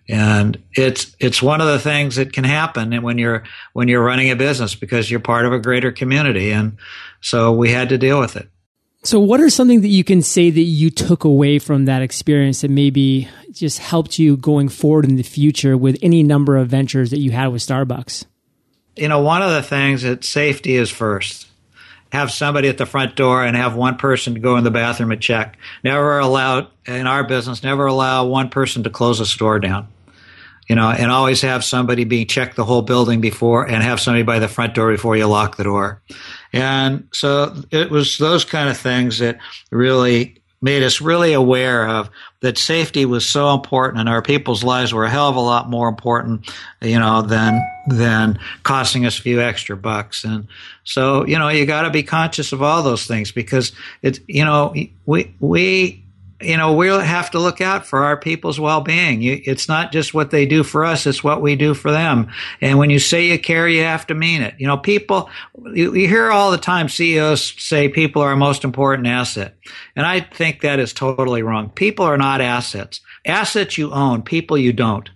And 0.09 0.63
it's 0.73 1.15
it's 1.21 1.43
one 1.43 1.61
of 1.61 1.69
the 1.69 1.79
things 1.79 2.17
that 2.17 2.33
can 2.33 2.45
happen 2.45 3.03
when 3.03 3.19
you're 3.19 3.45
when 3.75 3.89
you're 3.89 4.03
running 4.03 4.31
a 4.31 4.37
business 4.37 4.75
because 4.75 5.11
you're 5.11 5.21
part 5.21 5.45
of 5.45 5.53
a 5.53 5.59
greater 5.59 5.93
community, 5.93 6.51
and 6.51 6.79
so 7.21 7.53
we 7.53 7.71
had 7.71 7.91
to 7.91 7.99
deal 7.99 8.19
with 8.19 8.37
it. 8.37 8.49
So, 9.03 9.19
what 9.19 9.41
are 9.41 9.49
something 9.49 9.81
that 9.81 9.89
you 9.89 10.05
can 10.05 10.21
say 10.21 10.51
that 10.51 10.61
you 10.61 10.91
took 10.91 11.25
away 11.25 11.59
from 11.59 11.87
that 11.87 12.03
experience 12.03 12.61
that 12.61 12.71
maybe 12.71 13.29
just 13.51 13.79
helped 13.79 14.19
you 14.19 14.37
going 14.37 14.69
forward 14.69 15.07
in 15.07 15.17
the 15.17 15.23
future 15.23 15.77
with 15.77 15.99
any 16.03 16.23
number 16.23 16.59
of 16.59 16.69
ventures 16.69 17.11
that 17.11 17.19
you 17.19 17.31
had 17.31 17.49
with 17.49 17.63
Starbucks? 17.63 18.27
You 18.97 19.09
know, 19.09 19.23
one 19.23 19.41
of 19.41 19.53
the 19.53 19.63
things 19.63 20.03
that 20.03 20.25
safety 20.25 20.75
is 20.75 20.91
first. 20.91 21.47
Have 22.13 22.31
somebody 22.31 22.69
at 22.69 22.77
the 22.77 22.87
front 22.87 23.15
door 23.15 23.45
and 23.45 23.57
have 23.57 23.77
one 23.77 23.97
person 23.97 24.35
go 24.35 24.57
in 24.57 24.65
the 24.65 24.71
bathroom 24.71 25.13
and 25.13 25.23
check. 25.23 25.57
Never 25.85 26.19
allow, 26.19 26.67
in 26.85 27.07
our 27.07 27.23
business, 27.25 27.63
never 27.63 27.87
allow 27.87 28.27
one 28.27 28.51
person 28.51 28.83
to 28.83 28.91
close 28.91 29.21
a 29.21 29.27
store 29.27 29.61
down 29.61 29.87
you 30.71 30.77
know, 30.77 30.89
and 30.89 31.11
always 31.11 31.41
have 31.41 31.65
somebody 31.65 32.05
being 32.05 32.29
check 32.29 32.55
the 32.55 32.65
whole 32.65 32.83
building 32.83 33.21
before 33.21 33.69
and 33.69 33.83
have 33.83 33.99
somebody 33.99 34.23
by 34.23 34.39
the 34.39 34.47
front 34.47 34.73
door 34.73 34.93
before 34.93 35.17
you 35.17 35.27
lock 35.27 35.57
the 35.57 35.65
door. 35.65 36.01
And 36.53 37.09
so 37.13 37.57
it 37.73 37.91
was 37.91 38.19
those 38.19 38.45
kind 38.45 38.69
of 38.69 38.77
things 38.77 39.19
that 39.19 39.39
really 39.73 40.37
made 40.63 40.85
us 40.85 41.01
really 41.01 41.33
aware 41.33 41.89
of 41.89 42.09
that 42.39 42.57
safety 42.57 43.05
was 43.05 43.27
so 43.27 43.53
important 43.53 43.99
and 43.99 44.09
our 44.09 44.23
people's 44.23 44.63
lives 44.63 44.95
were 44.95 45.07
a 45.07 45.11
hell 45.11 45.29
of 45.29 45.35
a 45.35 45.41
lot 45.41 45.69
more 45.69 45.89
important, 45.89 46.49
you 46.81 47.01
know, 47.01 47.23
than, 47.23 47.61
than 47.89 48.39
costing 48.63 49.05
us 49.05 49.19
a 49.19 49.23
few 49.23 49.41
extra 49.41 49.77
bucks. 49.77 50.23
And 50.23 50.47
so, 50.85 51.27
you 51.27 51.37
know, 51.37 51.49
you 51.49 51.67
got 51.67 51.83
to 51.83 51.91
be 51.91 52.05
conscious 52.05 52.53
of 52.53 52.63
all 52.63 52.85
those 52.85 53.09
things 53.09 53.33
because 53.33 53.73
it's, 54.03 54.21
you 54.29 54.45
know, 54.45 54.73
we, 55.05 55.35
we, 55.41 56.00
you 56.41 56.57
know, 56.57 56.73
we'll 56.73 57.01
have 57.01 57.31
to 57.33 57.39
look 57.39 57.61
out 57.61 57.87
for 57.87 58.05
our 58.05 58.17
people's 58.17 58.59
well-being. 58.59 59.23
it's 59.23 59.69
not 59.69 59.93
just 59.93 60.15
what 60.15 60.31
they 60.31 60.47
do 60.47 60.63
for 60.63 60.85
us; 60.85 61.07
it's 61.07 61.23
what 61.23 61.43
we 61.43 61.57
do 61.57 61.75
for 61.75 61.91
them. 61.91 62.29
And 62.61 62.79
when 62.79 62.91
you 62.91 62.99
say 62.99 63.29
you 63.29 63.39
care, 63.39 63.69
you 63.69 63.83
have 63.83 64.07
to 64.09 64.15
mean 64.15 64.43
it. 64.43 64.55
You 64.59 64.67
know, 64.67 64.77
people. 64.77 65.29
You, 65.75 65.95
you 65.95 66.09
hear 66.09 66.31
all 66.31 66.51
the 66.51 66.59
time 66.59 66.89
CEOs 66.89 67.55
say 67.63 67.89
people 67.89 68.23
are 68.23 68.31
our 68.31 68.37
most 68.37 68.65
important 68.65 69.07
asset, 69.07 69.57
and 69.95 70.07
I 70.07 70.21
think 70.21 70.61
that 70.61 70.79
is 70.79 70.93
totally 70.93 71.43
wrong. 71.43 71.71
People 71.71 72.07
are 72.07 72.19
not 72.19 72.41
assets. 72.41 73.01
Assets 73.27 73.77
you 73.77 73.93
own, 73.93 74.23
people 74.23 74.57
you 74.57 74.73
don't. 74.73 75.09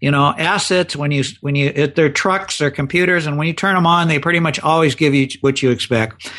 You 0.00 0.10
know, 0.10 0.34
assets 0.36 0.94
when 0.94 1.10
you 1.10 1.24
when 1.40 1.54
you 1.54 1.86
they're 1.86 2.10
trucks, 2.10 2.58
they're 2.58 2.70
computers, 2.70 3.26
and 3.26 3.38
when 3.38 3.46
you 3.46 3.54
turn 3.54 3.74
them 3.74 3.86
on, 3.86 4.08
they 4.08 4.18
pretty 4.18 4.40
much 4.40 4.60
always 4.60 4.94
give 4.94 5.14
you 5.14 5.28
what 5.40 5.62
you 5.62 5.70
expect 5.70 6.30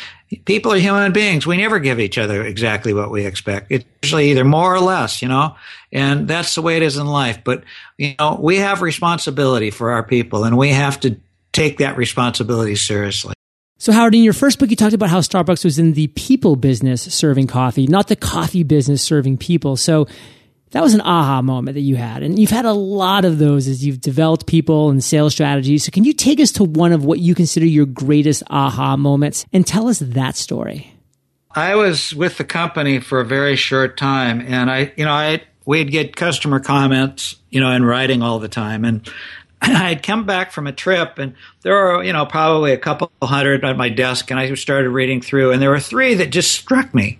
people 0.44 0.72
are 0.72 0.78
human 0.78 1.12
beings. 1.12 1.46
We 1.46 1.56
never 1.56 1.78
give 1.78 2.00
each 2.00 2.18
other 2.18 2.42
exactly 2.42 2.92
what 2.92 3.10
we 3.10 3.24
expect. 3.24 3.70
It's 3.70 3.84
usually 4.02 4.30
either 4.30 4.44
more 4.44 4.74
or 4.74 4.80
less, 4.80 5.22
you 5.22 5.28
know, 5.28 5.56
and 5.92 6.28
that's 6.28 6.54
the 6.54 6.62
way 6.62 6.76
it 6.76 6.82
is 6.82 6.96
in 6.96 7.06
life. 7.06 7.40
But, 7.44 7.64
you 7.96 8.14
know, 8.18 8.38
we 8.40 8.58
have 8.58 8.82
responsibility 8.82 9.70
for 9.70 9.92
our 9.92 10.02
people 10.02 10.44
and 10.44 10.56
we 10.56 10.70
have 10.70 11.00
to 11.00 11.16
take 11.52 11.78
that 11.78 11.96
responsibility 11.96 12.76
seriously. 12.76 13.34
So, 13.80 13.92
Howard, 13.92 14.14
in 14.14 14.24
your 14.24 14.32
first 14.32 14.58
book, 14.58 14.70
you 14.70 14.76
talked 14.76 14.92
about 14.92 15.08
how 15.08 15.20
Starbucks 15.20 15.64
was 15.64 15.78
in 15.78 15.92
the 15.92 16.08
people 16.08 16.56
business 16.56 17.02
serving 17.14 17.46
coffee, 17.46 17.86
not 17.86 18.08
the 18.08 18.16
coffee 18.16 18.64
business 18.64 19.02
serving 19.02 19.38
people. 19.38 19.76
So, 19.76 20.08
that 20.70 20.82
was 20.82 20.94
an 20.94 21.00
aha 21.00 21.42
moment 21.42 21.74
that 21.74 21.80
you 21.80 21.96
had. 21.96 22.22
And 22.22 22.38
you've 22.38 22.50
had 22.50 22.64
a 22.64 22.72
lot 22.72 23.24
of 23.24 23.38
those 23.38 23.68
as 23.68 23.84
you've 23.84 24.00
developed 24.00 24.46
people 24.46 24.90
and 24.90 25.02
sales 25.02 25.32
strategies. 25.32 25.84
So 25.84 25.90
can 25.90 26.04
you 26.04 26.12
take 26.12 26.40
us 26.40 26.52
to 26.52 26.64
one 26.64 26.92
of 26.92 27.04
what 27.04 27.18
you 27.20 27.34
consider 27.34 27.66
your 27.66 27.86
greatest 27.86 28.42
aha 28.50 28.96
moments 28.96 29.46
and 29.52 29.66
tell 29.66 29.88
us 29.88 30.00
that 30.00 30.36
story? 30.36 30.94
I 31.50 31.74
was 31.74 32.14
with 32.14 32.38
the 32.38 32.44
company 32.44 33.00
for 33.00 33.20
a 33.20 33.24
very 33.24 33.56
short 33.56 33.96
time 33.96 34.40
and 34.40 34.70
I, 34.70 34.92
you 34.96 35.04
know, 35.04 35.12
I, 35.12 35.42
we'd 35.64 35.90
get 35.90 36.14
customer 36.14 36.60
comments, 36.60 37.36
you 37.50 37.60
know, 37.60 37.70
in 37.72 37.84
writing 37.84 38.22
all 38.22 38.38
the 38.38 38.48
time. 38.48 38.84
And 38.84 39.08
I 39.62 39.88
had 39.88 40.02
come 40.02 40.26
back 40.26 40.52
from 40.52 40.66
a 40.66 40.72
trip 40.72 41.18
and 41.18 41.34
there 41.62 41.72
were, 41.72 42.04
you 42.04 42.12
know, 42.12 42.26
probably 42.26 42.72
a 42.72 42.78
couple 42.78 43.10
hundred 43.22 43.64
on 43.64 43.76
my 43.76 43.88
desk 43.88 44.30
and 44.30 44.38
I 44.38 44.52
started 44.54 44.90
reading 44.90 45.20
through 45.22 45.52
and 45.52 45.60
there 45.60 45.70
were 45.70 45.80
three 45.80 46.14
that 46.14 46.30
just 46.30 46.52
struck 46.52 46.94
me. 46.94 47.18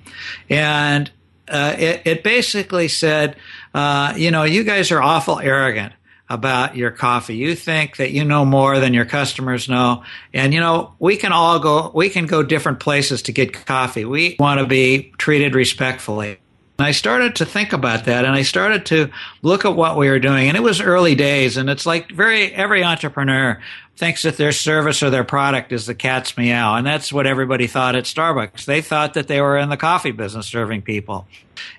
And 0.50 1.10
uh, 1.48 1.76
it, 1.78 2.02
it, 2.04 2.22
basically 2.22 2.88
said, 2.88 3.36
uh, 3.74 4.14
you 4.16 4.30
know, 4.30 4.44
you 4.44 4.64
guys 4.64 4.90
are 4.90 5.02
awful 5.02 5.38
arrogant 5.38 5.92
about 6.28 6.76
your 6.76 6.90
coffee. 6.90 7.36
You 7.36 7.54
think 7.54 7.96
that 7.96 8.10
you 8.10 8.24
know 8.24 8.44
more 8.44 8.78
than 8.78 8.92
your 8.92 9.04
customers 9.04 9.68
know. 9.68 10.04
And, 10.34 10.52
you 10.52 10.60
know, 10.60 10.94
we 10.98 11.16
can 11.16 11.32
all 11.32 11.58
go, 11.58 11.90
we 11.94 12.10
can 12.10 12.26
go 12.26 12.42
different 12.42 12.80
places 12.80 13.22
to 13.22 13.32
get 13.32 13.64
coffee. 13.66 14.04
We 14.04 14.36
want 14.38 14.60
to 14.60 14.66
be 14.66 15.12
treated 15.18 15.54
respectfully. 15.54 16.38
And 16.78 16.86
I 16.86 16.92
started 16.92 17.34
to 17.36 17.44
think 17.44 17.72
about 17.72 18.04
that 18.04 18.24
and 18.24 18.34
I 18.34 18.42
started 18.42 18.86
to 18.86 19.10
look 19.42 19.64
at 19.64 19.74
what 19.74 19.96
we 19.96 20.08
were 20.08 20.20
doing. 20.20 20.46
And 20.46 20.56
it 20.56 20.62
was 20.62 20.80
early 20.80 21.16
days. 21.16 21.56
And 21.56 21.68
it's 21.68 21.86
like 21.86 22.12
very, 22.12 22.54
every 22.54 22.84
entrepreneur 22.84 23.60
thinks 23.96 24.22
that 24.22 24.36
their 24.36 24.52
service 24.52 25.02
or 25.02 25.10
their 25.10 25.24
product 25.24 25.72
is 25.72 25.86
the 25.86 25.94
cat's 25.96 26.36
meow. 26.36 26.76
And 26.76 26.86
that's 26.86 27.12
what 27.12 27.26
everybody 27.26 27.66
thought 27.66 27.96
at 27.96 28.04
Starbucks. 28.04 28.64
They 28.64 28.80
thought 28.80 29.14
that 29.14 29.26
they 29.26 29.40
were 29.40 29.58
in 29.58 29.70
the 29.70 29.76
coffee 29.76 30.12
business 30.12 30.46
serving 30.46 30.82
people. 30.82 31.26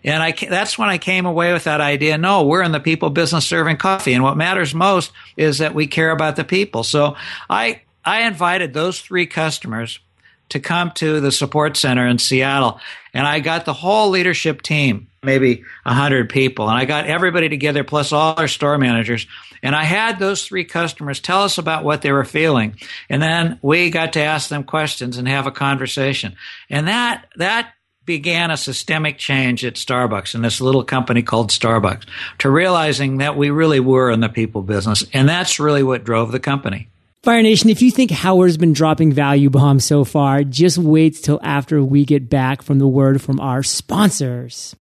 And 0.04 0.22
I, 0.22 0.34
that's 0.34 0.78
when 0.78 0.90
I 0.90 0.98
came 0.98 1.26
away 1.26 1.54
with 1.54 1.64
that 1.64 1.80
idea. 1.80 2.18
No, 2.18 2.44
we're 2.44 2.62
in 2.62 2.74
the 2.74 2.82
people 2.82 3.10
business 3.10 3.46
serving 3.46 3.78
coffee. 3.78 4.12
And 4.12 4.24
what 4.24 4.36
matters 4.36 4.76
most 4.76 5.14
is 5.38 5.60
that 5.60 5.74
we 5.74 5.88
care 5.88 6.12
about 6.12 6.36
the 6.36 6.44
people. 6.44 6.84
So 6.84 7.16
I, 7.50 7.84
I 8.04 8.24
invited 8.24 8.74
those 8.74 9.00
three 9.00 9.28
customers 9.28 10.02
to 10.50 10.60
come 10.60 10.92
to 10.96 11.20
the 11.20 11.32
support 11.32 11.78
center 11.78 12.08
in 12.08 12.18
Seattle. 12.18 12.80
And 13.14 13.26
I 13.26 13.40
got 13.40 13.66
the 13.66 13.74
whole 13.74 14.10
leadership 14.10 14.62
team, 14.62 15.08
maybe 15.24 15.64
a 15.86 15.94
hundred 15.94 16.30
people, 16.30 16.70
and 16.70 16.78
I 16.78 16.86
got 16.86 17.06
everybody 17.06 17.50
together 17.50 17.84
plus 17.84 18.12
all 18.12 18.36
our 18.38 18.48
store 18.48 18.78
managers. 18.78 19.28
And 19.62 19.76
I 19.76 19.84
had 19.84 20.20
those 20.20 20.46
three 20.46 20.64
customers 20.64 21.20
tell 21.20 21.44
us 21.44 21.58
about 21.58 21.84
what 21.84 22.02
they 22.02 22.12
were 22.12 22.26
feeling. 22.26 22.76
And 23.10 23.22
then 23.22 23.60
we 23.62 23.90
got 23.90 24.14
to 24.14 24.22
ask 24.24 24.50
them 24.50 24.64
questions 24.64 25.18
and 25.18 25.28
have 25.28 25.48
a 25.48 25.52
conversation. 25.52 26.36
And 26.70 26.88
that, 26.88 27.26
that 27.36 27.74
began 28.06 28.52
a 28.52 28.58
systemic 28.58 29.18
change 29.18 29.66
at 29.66 29.76
Starbucks 29.76 30.34
in 30.34 30.42
this 30.42 30.62
little 30.62 30.84
company 30.84 31.22
called 31.22 31.52
Starbucks 31.52 32.06
to 32.40 32.50
realizing 32.50 33.18
that 33.18 33.38
we 33.38 33.50
really 33.50 33.80
were 33.80 34.10
in 34.10 34.20
the 34.20 34.30
people 34.30 34.62
business. 34.62 35.04
And 35.14 35.28
that's 35.28 35.60
really 35.60 35.84
what 35.84 36.06
drove 36.06 36.32
the 36.32 36.40
company. 36.40 36.88
Fire 37.22 37.44
Nation, 37.44 37.70
if 37.70 37.82
you 37.82 37.92
think 37.92 38.12
Howard's 38.12 38.56
been 38.56 38.72
dropping 38.72 39.12
value 39.12 39.50
bombs 39.50 39.84
so 39.84 40.06
far, 40.06 40.46
just 40.46 40.78
wait 40.78 41.16
till 41.22 41.38
after 41.44 41.84
we 41.84 42.06
get 42.06 42.30
back 42.30 42.62
from 42.62 42.80
the 42.80 42.88
word 42.88 43.22
from 43.22 43.42
our 43.42 43.62
sponsors. 43.62 44.74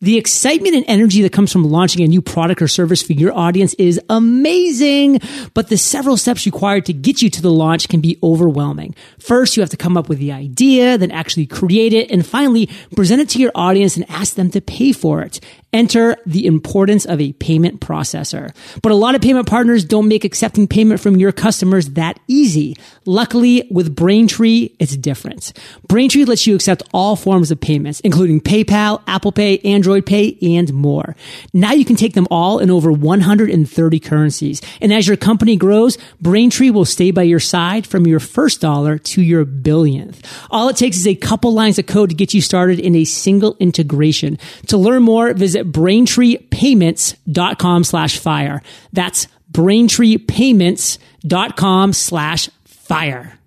The 0.00 0.16
excitement 0.16 0.74
and 0.74 0.84
energy 0.88 1.22
that 1.22 1.32
comes 1.32 1.52
from 1.52 1.62
launching 1.62 2.02
a 2.02 2.08
new 2.08 2.22
product 2.22 2.60
or 2.60 2.66
service 2.66 3.02
for 3.02 3.12
your 3.12 3.36
audience 3.36 3.74
is 3.74 4.00
amazing, 4.08 5.20
but 5.54 5.68
the 5.68 5.76
several 5.76 6.16
steps 6.16 6.44
required 6.44 6.86
to 6.86 6.92
get 6.92 7.22
you 7.22 7.30
to 7.30 7.42
the 7.42 7.52
launch 7.52 7.86
can 7.88 8.00
be 8.00 8.18
overwhelming. 8.22 8.96
First, 9.20 9.56
you 9.56 9.62
have 9.62 9.70
to 9.70 9.76
come 9.76 9.96
up 9.96 10.08
with 10.08 10.18
the 10.18 10.32
idea, 10.32 10.98
then 10.98 11.12
actually 11.12 11.46
create 11.46 11.92
it, 11.92 12.10
and 12.10 12.26
finally 12.26 12.68
present 12.96 13.20
it 13.20 13.28
to 13.28 13.38
your 13.38 13.52
audience 13.54 13.96
and 13.96 14.10
ask 14.10 14.34
them 14.34 14.50
to 14.50 14.60
pay 14.60 14.92
for 14.92 15.20
it. 15.20 15.38
Enter 15.72 16.16
the 16.26 16.46
importance 16.46 17.04
of 17.04 17.20
a 17.20 17.32
payment 17.34 17.80
processor. 17.80 18.54
But 18.82 18.92
a 18.92 18.96
lot 18.96 19.14
of 19.14 19.20
payment 19.20 19.46
partners 19.46 19.84
don't 19.84 20.08
make 20.08 20.24
accepting 20.24 20.66
payment 20.66 21.00
from 21.00 21.16
your 21.16 21.32
customers 21.32 21.90
that 21.90 22.18
easy. 22.26 22.76
Luckily, 23.06 23.68
with 23.70 23.94
Braintree, 23.94 24.70
it's 24.78 24.96
different. 24.96 25.52
Braintree 25.86 26.24
lets 26.24 26.46
you 26.46 26.54
accept 26.54 26.82
all 26.92 27.14
forms 27.14 27.50
of 27.50 27.60
payments, 27.60 28.00
including 28.00 28.40
PayPal, 28.40 29.02
Apple 29.06 29.32
Pay, 29.32 29.58
Android 29.58 30.06
Pay, 30.06 30.36
and 30.42 30.72
more. 30.72 31.14
Now 31.52 31.72
you 31.72 31.84
can 31.84 31.96
take 31.96 32.14
them 32.14 32.26
all 32.30 32.58
in 32.58 32.70
over 32.70 32.90
130 32.90 34.00
currencies. 34.00 34.60
And 34.80 34.92
as 34.92 35.06
your 35.06 35.16
company 35.16 35.56
grows, 35.56 35.98
Braintree 36.20 36.70
will 36.70 36.84
stay 36.84 37.10
by 37.10 37.22
your 37.22 37.40
side 37.40 37.86
from 37.86 38.06
your 38.06 38.20
first 38.20 38.60
dollar 38.60 38.98
to 38.98 39.22
your 39.22 39.44
billionth. 39.44 40.20
All 40.50 40.68
it 40.68 40.76
takes 40.76 40.96
is 40.96 41.06
a 41.06 41.14
couple 41.14 41.52
lines 41.52 41.78
of 41.78 41.86
code 41.86 42.10
to 42.10 42.16
get 42.16 42.34
you 42.34 42.40
started 42.40 42.80
in 42.80 42.96
a 42.96 43.04
single 43.04 43.56
integration. 43.60 44.38
To 44.68 44.76
learn 44.76 45.02
more, 45.02 45.32
visit 45.32 45.59
visit 45.60 45.72
braintreepayments.com 45.72 47.84
slash 47.84 48.18
fire. 48.18 48.62
That's 48.92 49.28
braintreepayments.com 49.52 51.92
slash 51.92 52.50
fire. 52.64 53.38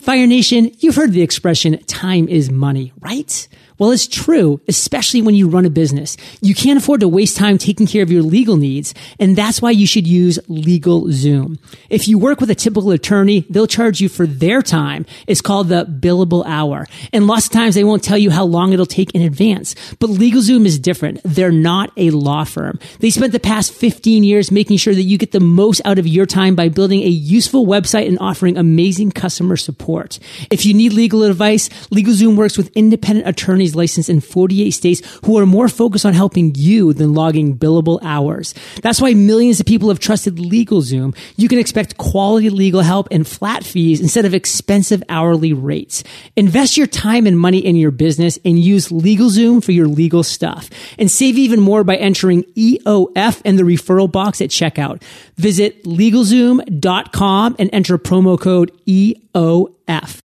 Fire 0.00 0.26
Nation, 0.26 0.72
you've 0.78 0.96
heard 0.96 1.12
the 1.12 1.20
expression 1.22 1.78
time 1.84 2.28
is 2.28 2.50
money, 2.50 2.92
right? 3.00 3.46
Well, 3.82 3.90
it's 3.90 4.06
true, 4.06 4.60
especially 4.68 5.22
when 5.22 5.34
you 5.34 5.48
run 5.48 5.66
a 5.66 5.70
business. 5.70 6.16
You 6.40 6.54
can't 6.54 6.78
afford 6.78 7.00
to 7.00 7.08
waste 7.08 7.36
time 7.36 7.58
taking 7.58 7.88
care 7.88 8.04
of 8.04 8.12
your 8.12 8.22
legal 8.22 8.56
needs, 8.56 8.94
and 9.18 9.34
that's 9.34 9.60
why 9.60 9.72
you 9.72 9.88
should 9.88 10.06
use 10.06 10.38
LegalZoom. 10.48 11.58
If 11.90 12.06
you 12.06 12.16
work 12.16 12.40
with 12.40 12.48
a 12.48 12.54
typical 12.54 12.92
attorney, 12.92 13.44
they'll 13.50 13.66
charge 13.66 14.00
you 14.00 14.08
for 14.08 14.24
their 14.24 14.62
time. 14.62 15.04
It's 15.26 15.40
called 15.40 15.66
the 15.66 15.84
billable 15.84 16.46
hour. 16.46 16.86
And 17.12 17.26
lots 17.26 17.46
of 17.46 17.52
times 17.52 17.74
they 17.74 17.82
won't 17.82 18.04
tell 18.04 18.16
you 18.16 18.30
how 18.30 18.44
long 18.44 18.72
it'll 18.72 18.86
take 18.86 19.16
in 19.16 19.22
advance. 19.22 19.74
But 19.98 20.10
LegalZoom 20.10 20.64
is 20.64 20.78
different. 20.78 21.20
They're 21.24 21.50
not 21.50 21.90
a 21.96 22.10
law 22.10 22.44
firm. 22.44 22.78
They 23.00 23.10
spent 23.10 23.32
the 23.32 23.40
past 23.40 23.74
15 23.74 24.22
years 24.22 24.52
making 24.52 24.76
sure 24.76 24.94
that 24.94 25.02
you 25.02 25.18
get 25.18 25.32
the 25.32 25.40
most 25.40 25.80
out 25.84 25.98
of 25.98 26.06
your 26.06 26.26
time 26.26 26.54
by 26.54 26.68
building 26.68 27.02
a 27.02 27.08
useful 27.08 27.66
website 27.66 28.06
and 28.06 28.20
offering 28.20 28.56
amazing 28.56 29.10
customer 29.10 29.56
support. 29.56 30.20
If 30.52 30.64
you 30.64 30.72
need 30.72 30.92
legal 30.92 31.24
advice, 31.24 31.68
LegalZoom 31.90 32.36
works 32.36 32.56
with 32.56 32.70
independent 32.76 33.26
attorneys 33.26 33.71
licensed 33.74 34.08
in 34.08 34.20
48 34.20 34.70
states 34.70 35.02
who 35.24 35.38
are 35.38 35.46
more 35.46 35.68
focused 35.68 36.06
on 36.06 36.14
helping 36.14 36.54
you 36.54 36.92
than 36.92 37.14
logging 37.14 37.56
billable 37.58 37.98
hours. 38.02 38.54
That's 38.82 39.00
why 39.00 39.14
millions 39.14 39.60
of 39.60 39.66
people 39.66 39.88
have 39.88 39.98
trusted 39.98 40.36
LegalZoom. 40.36 41.16
You 41.36 41.48
can 41.48 41.58
expect 41.58 41.98
quality 41.98 42.50
legal 42.50 42.82
help 42.82 43.08
and 43.10 43.26
flat 43.26 43.64
fees 43.64 44.00
instead 44.00 44.24
of 44.24 44.34
expensive 44.34 45.02
hourly 45.08 45.52
rates. 45.52 46.04
Invest 46.36 46.76
your 46.76 46.86
time 46.86 47.26
and 47.26 47.38
money 47.38 47.58
in 47.58 47.76
your 47.76 47.90
business 47.90 48.38
and 48.44 48.58
use 48.58 48.88
LegalZoom 48.88 49.62
for 49.62 49.72
your 49.72 49.86
legal 49.86 50.22
stuff. 50.22 50.70
And 50.98 51.10
save 51.10 51.38
even 51.38 51.60
more 51.60 51.84
by 51.84 51.96
entering 51.96 52.44
EOF 52.54 53.42
in 53.44 53.56
the 53.56 53.62
referral 53.62 54.10
box 54.10 54.40
at 54.40 54.50
checkout. 54.50 55.02
Visit 55.36 55.84
LegalZoom.com 55.84 57.56
and 57.58 57.70
enter 57.72 57.98
promo 57.98 58.40
code 58.40 58.72
EOF. 58.86 60.21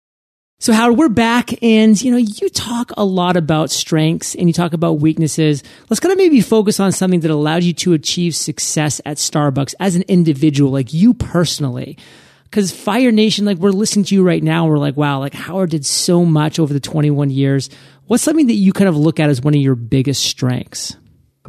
So 0.57 0.71
Howard, 0.71 0.97
we're 0.97 1.09
back 1.09 1.61
and 1.61 2.01
you 2.01 2.11
know, 2.11 2.17
you 2.17 2.49
talk 2.49 2.91
a 2.95 3.03
lot 3.03 3.35
about 3.35 3.69
strengths 3.69 4.35
and 4.35 4.47
you 4.47 4.53
talk 4.53 4.71
about 4.71 4.99
weaknesses. 4.99 5.61
Let's 5.89 5.99
kind 5.99 6.13
of 6.13 6.17
maybe 6.17 6.39
focus 6.39 6.79
on 6.79 6.93
something 6.93 7.19
that 7.19 7.29
allowed 7.29 7.63
you 7.63 7.73
to 7.73 7.91
achieve 7.91 8.35
success 8.35 9.01
at 9.05 9.17
Starbucks 9.17 9.75
as 9.81 9.95
an 9.95 10.03
individual, 10.07 10.71
like 10.71 10.93
you 10.93 11.13
personally. 11.13 11.97
Cause 12.51 12.71
Fire 12.71 13.11
Nation, 13.11 13.43
like 13.43 13.57
we're 13.57 13.71
listening 13.71 14.05
to 14.05 14.15
you 14.15 14.23
right 14.23 14.41
now, 14.41 14.65
we're 14.65 14.77
like, 14.77 14.95
wow, 14.95 15.19
like 15.19 15.33
Howard 15.33 15.71
did 15.71 15.85
so 15.85 16.23
much 16.23 16.57
over 16.57 16.73
the 16.73 16.79
21 16.79 17.31
years. 17.31 17.69
What's 18.07 18.23
something 18.23 18.47
that 18.47 18.53
you 18.53 18.71
kind 18.71 18.87
of 18.87 18.95
look 18.95 19.19
at 19.19 19.29
as 19.29 19.41
one 19.41 19.53
of 19.53 19.59
your 19.59 19.75
biggest 19.75 20.23
strengths? 20.23 20.95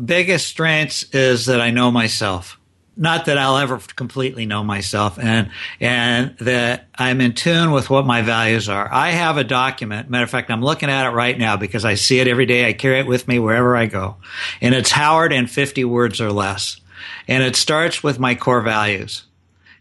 Biggest 0.05 0.49
strengths 0.49 1.05
is 1.15 1.47
that 1.47 1.61
I 1.61 1.71
know 1.71 1.93
myself 1.93 2.59
not 2.97 3.27
that 3.27 3.37
I'll 3.37 3.59
ever 3.59 3.79
completely 3.95 4.47
know 4.47 4.65
myself 4.65 5.19
and 5.19 5.51
and 5.81 6.37
that 6.39 6.89
I'm 6.95 7.21
in 7.21 7.35
tune 7.35 7.71
with 7.71 7.91
what 7.91 8.07
my 8.07 8.23
values 8.23 8.69
are. 8.69 8.93
I 8.93 9.11
have 9.11 9.37
a 9.37 9.45
document. 9.45 10.09
Matter 10.09 10.25
of 10.25 10.31
fact, 10.31 10.51
I'm 10.51 10.63
looking 10.63 10.89
at 10.89 11.07
it 11.07 11.15
right 11.15 11.39
now 11.39 11.57
because 11.57 11.85
I 11.85 11.95
see 11.95 12.21
it 12.21 12.29
every 12.29 12.47
day. 12.47 12.67
I 12.67 12.73
carry 12.73 13.01
it 13.01 13.07
with 13.07 13.29
me 13.29 13.39
wherever 13.39 13.77
I 13.77 13.87
go. 13.87 14.17
And 14.61 14.75
it's 14.75 14.91
Howard 14.91 15.33
in 15.33 15.47
50 15.47 15.85
words 15.85 16.21
or 16.21 16.33
less. 16.33 16.81
And 17.29 17.43
it 17.43 17.57
starts 17.57 18.03
with 18.03 18.19
my 18.19 18.35
core 18.35 18.63
values. 18.63 19.25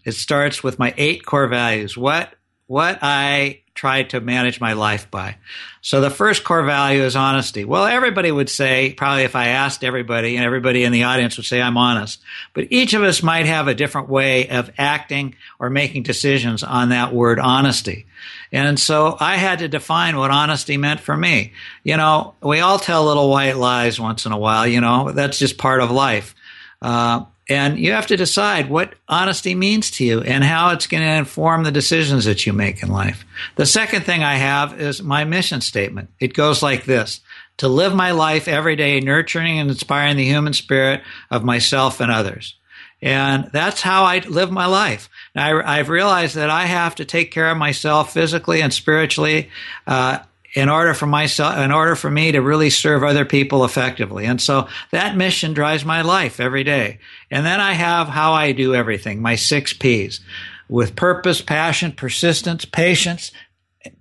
It 0.03 0.13
starts 0.13 0.63
with 0.63 0.77
my 0.77 0.93
eight 0.97 1.25
core 1.25 1.47
values. 1.47 1.97
What 1.97 2.33
what 2.67 2.99
I 3.01 3.61
try 3.75 4.03
to 4.03 4.21
manage 4.21 4.61
my 4.61 4.73
life 4.73 5.11
by. 5.11 5.35
So 5.81 6.01
the 6.01 6.09
first 6.09 6.43
core 6.43 6.63
value 6.63 7.03
is 7.03 7.15
honesty. 7.15 7.65
Well, 7.65 7.85
everybody 7.85 8.31
would 8.31 8.49
say, 8.49 8.93
probably 8.93 9.23
if 9.23 9.35
I 9.35 9.49
asked 9.49 9.83
everybody, 9.83 10.37
and 10.37 10.45
everybody 10.45 10.83
in 10.85 10.93
the 10.93 11.03
audience 11.03 11.37
would 11.37 11.45
say, 11.45 11.61
I'm 11.61 11.77
honest. 11.77 12.23
But 12.53 12.67
each 12.71 12.93
of 12.93 13.03
us 13.03 13.21
might 13.21 13.45
have 13.45 13.67
a 13.67 13.75
different 13.75 14.09
way 14.09 14.47
of 14.47 14.71
acting 14.77 15.35
or 15.59 15.69
making 15.69 16.03
decisions 16.03 16.63
on 16.63 16.89
that 16.89 17.13
word 17.13 17.37
honesty. 17.37 18.05
And 18.51 18.79
so 18.79 19.17
I 19.19 19.35
had 19.35 19.59
to 19.59 19.67
define 19.67 20.15
what 20.15 20.31
honesty 20.31 20.77
meant 20.77 21.01
for 21.01 21.15
me. 21.15 21.51
You 21.83 21.97
know, 21.97 22.35
we 22.41 22.61
all 22.61 22.79
tell 22.79 23.05
little 23.05 23.29
white 23.29 23.57
lies 23.57 23.99
once 23.99 24.25
in 24.25 24.31
a 24.31 24.37
while, 24.37 24.65
you 24.65 24.79
know, 24.79 25.11
that's 25.11 25.37
just 25.37 25.57
part 25.57 25.81
of 25.81 25.91
life. 25.91 26.33
Uh, 26.81 27.25
and 27.47 27.77
you 27.79 27.91
have 27.91 28.07
to 28.07 28.17
decide 28.17 28.69
what 28.69 28.95
honesty 29.07 29.53
means 29.53 29.91
to 29.91 30.05
you 30.05 30.21
and 30.21 30.43
how 30.43 30.71
it's 30.71 30.87
going 30.87 31.03
to 31.03 31.09
inform 31.09 31.63
the 31.63 31.71
decisions 31.71 32.25
that 32.25 32.45
you 32.45 32.53
make 32.53 32.81
in 32.81 32.89
life. 32.89 33.23
The 33.55 33.65
second 33.65 34.03
thing 34.03 34.23
I 34.23 34.35
have 34.35 34.79
is 34.81 35.03
my 35.03 35.25
mission 35.25 35.61
statement. 35.61 36.09
It 36.19 36.33
goes 36.33 36.63
like 36.63 36.85
this 36.85 37.21
to 37.57 37.67
live 37.67 37.93
my 37.93 38.11
life 38.11 38.47
every 38.47 38.75
day, 38.75 38.99
nurturing 38.99 39.59
and 39.59 39.69
inspiring 39.69 40.17
the 40.17 40.25
human 40.25 40.53
spirit 40.53 41.03
of 41.29 41.43
myself 41.43 41.99
and 41.99 42.11
others. 42.11 42.55
And 43.01 43.49
that's 43.51 43.81
how 43.81 44.03
I 44.03 44.19
live 44.19 44.51
my 44.51 44.65
life. 44.65 45.09
I, 45.35 45.77
have 45.77 45.89
realized 45.89 46.35
that 46.35 46.49
I 46.49 46.65
have 46.65 46.95
to 46.95 47.05
take 47.05 47.31
care 47.31 47.51
of 47.51 47.57
myself 47.57 48.13
physically 48.13 48.61
and 48.61 48.73
spiritually. 48.73 49.51
Uh, 49.85 50.19
in 50.55 50.69
order 50.69 50.93
for 50.93 51.05
myself, 51.05 51.57
in 51.57 51.71
order 51.71 51.95
for 51.95 52.09
me 52.09 52.31
to 52.31 52.39
really 52.39 52.69
serve 52.69 53.03
other 53.03 53.25
people 53.25 53.65
effectively. 53.65 54.25
And 54.25 54.41
so 54.41 54.67
that 54.91 55.17
mission 55.17 55.53
drives 55.53 55.83
my 55.83 56.01
life 56.01 56.39
every 56.39 56.63
day. 56.63 56.99
And 57.29 57.45
then 57.45 57.59
I 57.59 57.73
have 57.73 58.07
how 58.07 58.31
I 58.33 58.53
do 58.53 58.73
everything, 58.73 59.21
my 59.21 59.35
six 59.35 59.73
P's 59.73 60.21
with 60.67 60.95
purpose, 60.95 61.41
passion, 61.41 61.91
persistence, 61.91 62.65
patience, 62.65 63.31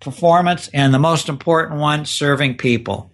performance, 0.00 0.68
and 0.72 0.94
the 0.94 0.98
most 0.98 1.28
important 1.28 1.78
one, 1.80 2.06
serving 2.06 2.56
people. 2.56 3.10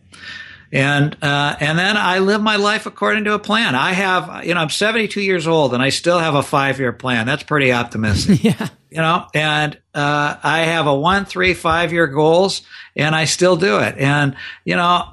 And 0.73 1.17
uh, 1.21 1.57
and 1.59 1.77
then 1.79 1.97
I 1.97 2.21
live 2.21 2.41
my 2.41 2.57
life 2.57 2.87
according 2.87 3.25
to 3.25 3.35
a 3.35 3.41
plan. 3.41 3.75
I 3.75 3.93
have, 3.93 4.45
you 4.45 4.55
know, 4.55 4.61
I'm 4.61 4.71
72 4.71 5.21
years 5.21 5.49
old 5.49 5.75
and 5.75 5.83
I 5.83 5.89
still 5.89 6.19
have 6.21 6.37
a 6.37 6.43
five 6.43 6.79
year 6.79 6.93
plan. 6.93 7.27
That's 7.27 7.43
pretty 7.43 7.73
optimistic. 7.73 8.45
yeah. 8.45 8.69
You 8.89 8.99
know, 8.99 9.27
and 9.35 9.77
uh, 9.95 10.37
I 10.43 10.61
have 10.61 10.87
a 10.87 10.95
one, 10.95 11.25
three, 11.25 11.55
five 11.55 11.93
year 11.93 12.07
goals, 12.07 12.63
and 12.95 13.15
I 13.15 13.25
still 13.25 13.57
do 13.57 13.79
it. 13.79 13.97
And 13.99 14.37
you 14.65 14.77
know, 14.77 15.09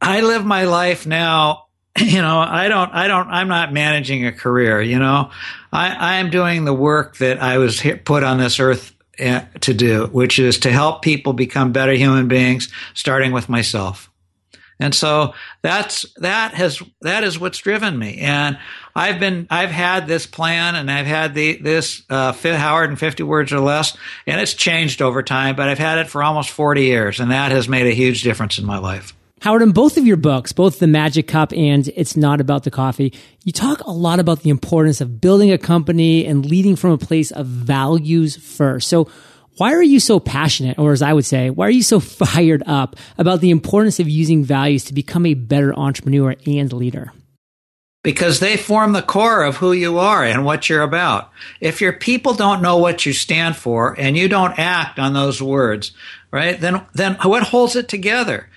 I 0.00 0.20
live 0.22 0.44
my 0.44 0.64
life 0.64 1.06
now. 1.06 1.66
You 2.02 2.22
know, 2.22 2.38
I 2.38 2.68
don't, 2.68 2.90
I 2.90 3.06
don't, 3.06 3.28
I'm 3.28 3.48
not 3.48 3.70
managing 3.70 4.26
a 4.26 4.32
career. 4.32 4.80
You 4.80 4.98
know, 4.98 5.30
I, 5.70 5.90
I 5.94 6.14
am 6.16 6.30
doing 6.30 6.64
the 6.64 6.72
work 6.72 7.18
that 7.18 7.42
I 7.42 7.58
was 7.58 7.82
put 8.06 8.24
on 8.24 8.38
this 8.38 8.58
earth 8.60 8.94
eh, 9.18 9.44
to 9.60 9.74
do, 9.74 10.06
which 10.06 10.38
is 10.38 10.60
to 10.60 10.72
help 10.72 11.02
people 11.02 11.34
become 11.34 11.72
better 11.72 11.92
human 11.92 12.28
beings, 12.28 12.70
starting 12.94 13.32
with 13.32 13.50
myself. 13.50 14.10
And 14.82 14.92
so 14.92 15.34
that's 15.62 16.04
that 16.18 16.54
has 16.54 16.82
that 17.02 17.22
is 17.22 17.38
what's 17.38 17.58
driven 17.58 17.96
me. 17.96 18.18
And 18.18 18.58
I've 18.96 19.20
been 19.20 19.46
I've 19.48 19.70
had 19.70 20.08
this 20.08 20.26
plan 20.26 20.74
and 20.74 20.90
I've 20.90 21.06
had 21.06 21.34
the 21.34 21.56
this 21.56 22.02
uh, 22.10 22.32
Howard 22.32 22.90
in 22.90 22.96
50 22.96 23.22
words 23.22 23.52
or 23.52 23.60
less, 23.60 23.96
and 24.26 24.40
it's 24.40 24.54
changed 24.54 25.00
over 25.00 25.22
time. 25.22 25.54
But 25.54 25.68
I've 25.68 25.78
had 25.78 25.98
it 25.98 26.08
for 26.08 26.22
almost 26.22 26.50
40 26.50 26.82
years, 26.82 27.20
and 27.20 27.30
that 27.30 27.52
has 27.52 27.68
made 27.68 27.86
a 27.86 27.94
huge 27.94 28.22
difference 28.22 28.58
in 28.58 28.66
my 28.66 28.78
life. 28.78 29.14
Howard, 29.40 29.62
in 29.62 29.72
both 29.72 29.96
of 29.96 30.06
your 30.06 30.16
books, 30.16 30.52
both 30.52 30.78
The 30.78 30.86
Magic 30.86 31.26
Cup 31.26 31.52
and 31.52 31.88
It's 31.96 32.16
Not 32.16 32.40
About 32.40 32.64
the 32.64 32.70
Coffee, 32.70 33.12
you 33.44 33.52
talk 33.52 33.80
a 33.80 33.90
lot 33.90 34.20
about 34.20 34.42
the 34.42 34.50
importance 34.50 35.00
of 35.00 35.20
building 35.20 35.50
a 35.50 35.58
company 35.58 36.26
and 36.26 36.46
leading 36.46 36.76
from 36.76 36.92
a 36.92 36.98
place 36.98 37.32
of 37.32 37.46
values 37.46 38.36
first. 38.36 38.86
So 38.86 39.08
why 39.56 39.72
are 39.74 39.82
you 39.82 40.00
so 40.00 40.18
passionate, 40.18 40.78
or 40.78 40.92
as 40.92 41.02
I 41.02 41.12
would 41.12 41.24
say, 41.24 41.50
why 41.50 41.66
are 41.66 41.70
you 41.70 41.82
so 41.82 42.00
fired 42.00 42.62
up 42.66 42.96
about 43.18 43.40
the 43.40 43.50
importance 43.50 44.00
of 44.00 44.08
using 44.08 44.44
values 44.44 44.84
to 44.84 44.94
become 44.94 45.26
a 45.26 45.34
better 45.34 45.74
entrepreneur 45.78 46.34
and 46.46 46.72
leader? 46.72 47.12
Because 48.02 48.40
they 48.40 48.56
form 48.56 48.92
the 48.92 49.02
core 49.02 49.44
of 49.44 49.56
who 49.56 49.72
you 49.72 49.98
are 49.98 50.24
and 50.24 50.44
what 50.44 50.68
you're 50.68 50.82
about. 50.82 51.30
If 51.60 51.80
your 51.80 51.92
people 51.92 52.34
don't 52.34 52.60
know 52.60 52.78
what 52.78 53.06
you 53.06 53.12
stand 53.12 53.56
for 53.56 53.94
and 53.98 54.16
you 54.16 54.28
don't 54.28 54.58
act 54.58 54.98
on 54.98 55.12
those 55.12 55.40
words, 55.40 55.92
right, 56.32 56.60
then, 56.60 56.84
then 56.94 57.14
what 57.22 57.44
holds 57.44 57.76
it 57.76 57.88
together? 57.88 58.48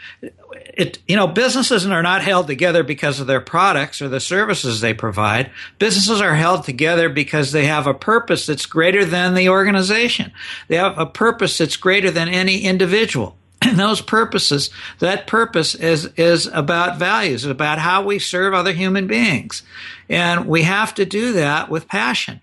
It, 0.56 1.00
you 1.08 1.16
know, 1.16 1.28
businesses 1.28 1.86
are 1.86 2.04
not 2.04 2.22
held 2.22 2.48
together 2.48 2.84
because 2.84 3.20
of 3.20 3.28
their 3.28 3.42
products 3.42 4.02
or 4.02 4.10
the 4.10 4.20
services 4.20 4.82
they 4.82 4.94
provide. 4.94 5.52
Businesses 5.80 6.22
are 6.22 6.36
held 6.36 6.64
together 6.64 7.10
because 7.10 7.52
they 7.52 7.66
have 7.66 7.88
a 7.88 7.94
purpose 7.94 8.46
that's 8.46 8.66
greater 8.66 9.06
than 9.06 9.34
the 9.34 9.50
organization. 9.50 10.32
They 10.68 10.76
have 10.76 10.98
a 10.98 11.06
purpose 11.06 11.58
that's 11.58 11.78
greater 11.78 12.12
than 12.12 12.28
any 12.28 12.62
individual. 12.62 13.38
And 13.66 13.80
those 13.80 14.02
purposes, 14.02 14.70
that 15.00 15.26
purpose 15.26 15.74
is, 15.74 16.06
is 16.18 16.46
about 16.46 17.00
values, 17.00 17.46
about 17.46 17.80
how 17.80 18.04
we 18.04 18.20
serve 18.20 18.54
other 18.54 18.74
human 18.74 19.08
beings. 19.08 19.64
And 20.08 20.46
we 20.46 20.62
have 20.64 20.94
to 20.96 21.06
do 21.06 21.34
that 21.34 21.68
with 21.68 21.88
passion 21.88 22.42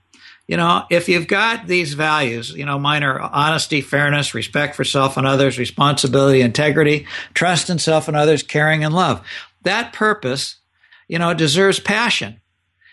you 0.48 0.56
know, 0.56 0.84
if 0.90 1.08
you've 1.08 1.28
got 1.28 1.66
these 1.66 1.94
values, 1.94 2.50
you 2.50 2.66
know, 2.66 2.78
mine 2.78 3.04
are 3.04 3.20
honesty, 3.20 3.80
fairness, 3.80 4.34
respect 4.34 4.74
for 4.74 4.84
self 4.84 5.16
and 5.16 5.26
others, 5.26 5.58
responsibility, 5.58 6.40
integrity, 6.40 7.06
trust 7.32 7.70
in 7.70 7.78
self 7.78 8.08
and 8.08 8.16
others, 8.16 8.42
caring 8.42 8.84
and 8.84 8.94
love. 8.94 9.24
That 9.62 9.92
purpose, 9.92 10.56
you 11.08 11.18
know, 11.18 11.32
deserves 11.32 11.78
passion. 11.78 12.40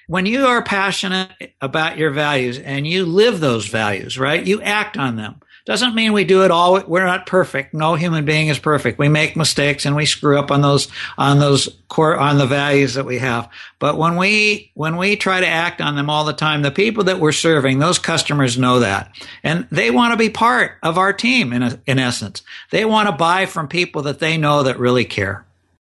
When 0.08 0.26
you 0.26 0.46
are 0.46 0.64
passionate 0.64 1.54
about 1.62 1.98
your 1.98 2.12
values 2.12 2.58
and 2.58 2.88
you 2.88 3.06
live 3.06 3.40
those 3.40 3.68
values, 3.68 4.18
right? 4.18 4.46
You 4.46 4.62
act 4.62 4.98
on 4.98 5.18
them. 5.18 5.40
Doesn't 5.70 5.94
mean 5.94 6.14
we 6.14 6.24
do 6.24 6.44
it 6.44 6.50
all. 6.50 6.84
We're 6.84 7.06
not 7.06 7.28
perfect. 7.28 7.76
No 7.76 7.94
human 7.94 8.26
being 8.26 8.48
is 8.48 8.58
perfect. 8.58 8.98
We 8.98 9.08
make 9.08 9.36
mistakes 9.36 9.86
and 9.86 9.96
we 9.96 10.08
screw 10.08 10.40
up 10.40 10.50
on 10.50 10.62
those, 10.62 10.88
on 11.16 11.38
those 11.38 11.70
core, 11.90 12.18
on 12.18 12.40
the 12.40 12.48
values 12.48 12.96
that 12.96 13.06
we 13.06 13.20
have. 13.20 13.48
But 13.78 13.96
when 13.96 14.16
we, 14.16 14.72
when 14.74 14.98
we 14.98 15.16
try 15.16 15.42
to 15.42 15.48
act 15.48 15.80
on 15.80 15.96
them 15.96 16.10
all 16.10 16.26
the 16.26 16.34
time, 16.34 16.64
the 16.64 16.72
people 16.72 17.04
that 17.04 17.20
we're 17.20 17.32
serving, 17.32 17.78
those 17.78 18.00
customers 18.00 18.58
know 18.58 18.80
that. 18.80 19.16
And 19.44 19.68
they 19.70 19.92
want 19.92 20.12
to 20.14 20.18
be 20.18 20.32
part 20.32 20.72
of 20.82 20.98
our 20.98 21.14
team 21.14 21.54
in, 21.54 21.80
in 21.86 22.00
essence. 22.00 22.42
They 22.72 22.84
want 22.84 23.08
to 23.08 23.12
buy 23.12 23.46
from 23.46 23.68
people 23.68 24.02
that 24.02 24.18
they 24.18 24.38
know 24.38 24.64
that 24.64 24.80
really 24.80 25.06
care. 25.06 25.46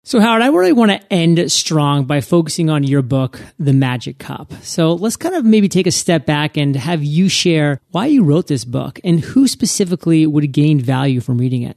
So, 0.03 0.19
Howard, 0.19 0.41
I 0.41 0.47
really 0.47 0.73
want 0.73 0.91
to 0.91 1.13
end 1.13 1.53
strong 1.53 2.05
by 2.07 2.23
focusing 2.23 2.71
on 2.71 2.85
your 2.85 3.03
book, 3.03 3.39
The 3.59 3.75
Magic 3.75 4.19
Cup. 4.19 4.51
So, 4.63 4.95
let's 4.95 5.17
kind 5.17 5.35
of 5.35 5.45
maybe 5.45 5.69
take 5.69 5.87
a 5.87 5.93
step 5.93 6.25
back 6.25 6.57
and 6.57 6.75
have 6.75 7.05
you 7.05 7.29
share 7.29 7.83
why 7.91 8.07
you 8.07 8.25
wrote 8.25 8.47
this 8.47 8.65
book 8.65 8.99
and 9.05 9.21
who 9.21 9.47
specifically 9.47 10.27
would 10.27 10.53
gain 10.53 10.81
value 10.81 11.21
from 11.21 11.37
reading 11.37 11.65
it. 11.65 11.77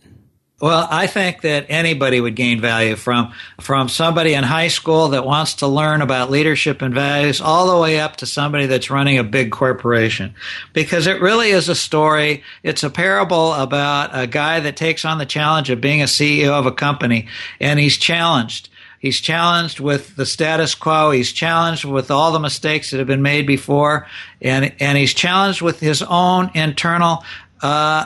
Well, 0.63 0.87
I 0.89 1.07
think 1.07 1.41
that 1.41 1.65
anybody 1.67 2.21
would 2.21 2.35
gain 2.35 2.61
value 2.61 2.95
from 2.95 3.33
from 3.59 3.89
somebody 3.89 4.33
in 4.33 4.45
high 4.45 4.69
school 4.69 5.09
that 5.09 5.25
wants 5.25 5.55
to 5.55 5.67
learn 5.67 6.01
about 6.01 6.31
leadership 6.31 6.81
and 6.81 6.93
values 6.93 7.41
all 7.41 7.69
the 7.69 7.77
way 7.81 7.99
up 7.99 8.15
to 8.17 8.25
somebody 8.25 8.65
that's 8.65 8.89
running 8.89 9.17
a 9.17 9.25
big 9.25 9.51
corporation. 9.51 10.33
Because 10.71 11.05
it 11.05 11.19
really 11.19 11.49
is 11.49 11.67
a 11.67 11.75
story, 11.75 12.43
it's 12.63 12.81
a 12.81 12.89
parable 12.89 13.51
about 13.51 14.11
a 14.13 14.25
guy 14.25 14.61
that 14.61 14.77
takes 14.77 15.03
on 15.03 15.17
the 15.17 15.25
challenge 15.25 15.69
of 15.69 15.81
being 15.81 16.01
a 16.01 16.05
CEO 16.05 16.51
of 16.51 16.65
a 16.65 16.71
company 16.71 17.27
and 17.59 17.77
he's 17.77 17.97
challenged. 17.97 18.69
He's 18.99 19.19
challenged 19.19 19.81
with 19.81 20.15
the 20.15 20.25
status 20.25 20.75
quo. 20.75 21.11
He's 21.11 21.33
challenged 21.33 21.83
with 21.83 22.09
all 22.09 22.31
the 22.31 22.39
mistakes 22.39 22.91
that 22.91 22.99
have 22.99 23.07
been 23.07 23.21
made 23.21 23.45
before, 23.45 24.07
and 24.41 24.73
and 24.79 24.97
he's 24.97 25.13
challenged 25.13 25.61
with 25.61 25.81
his 25.81 26.01
own 26.01 26.51
internal 26.53 27.25
uh, 27.61 28.05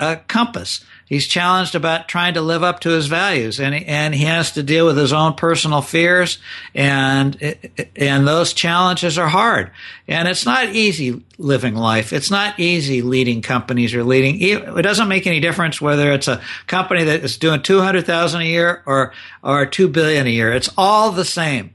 uh, 0.00 0.16
compass 0.28 0.82
he's 1.10 1.26
challenged 1.26 1.74
about 1.74 2.08
trying 2.08 2.34
to 2.34 2.40
live 2.40 2.62
up 2.62 2.80
to 2.80 2.90
his 2.90 3.08
values 3.08 3.60
and 3.60 3.74
and 3.74 4.14
he 4.14 4.24
has 4.24 4.52
to 4.52 4.62
deal 4.62 4.86
with 4.86 4.96
his 4.96 5.12
own 5.12 5.34
personal 5.34 5.82
fears 5.82 6.38
and 6.74 7.36
and 7.96 8.26
those 8.26 8.54
challenges 8.54 9.18
are 9.18 9.28
hard. 9.28 9.72
And 10.08 10.26
it's 10.26 10.46
not 10.46 10.68
easy 10.68 11.22
living 11.36 11.74
life. 11.74 12.14
It's 12.14 12.30
not 12.30 12.58
easy 12.58 13.02
leading 13.02 13.42
companies 13.42 13.94
or 13.94 14.04
leading 14.04 14.40
it 14.40 14.82
doesn't 14.82 15.08
make 15.08 15.26
any 15.26 15.40
difference 15.40 15.80
whether 15.80 16.12
it's 16.12 16.28
a 16.28 16.40
company 16.66 17.04
that 17.04 17.22
is 17.22 17.36
doing 17.36 17.60
200,000 17.60 18.40
a 18.40 18.44
year 18.44 18.82
or 18.86 19.12
or 19.42 19.66
2 19.66 19.88
billion 19.88 20.26
a 20.26 20.30
year. 20.30 20.52
It's 20.52 20.70
all 20.78 21.10
the 21.10 21.24
same 21.24 21.74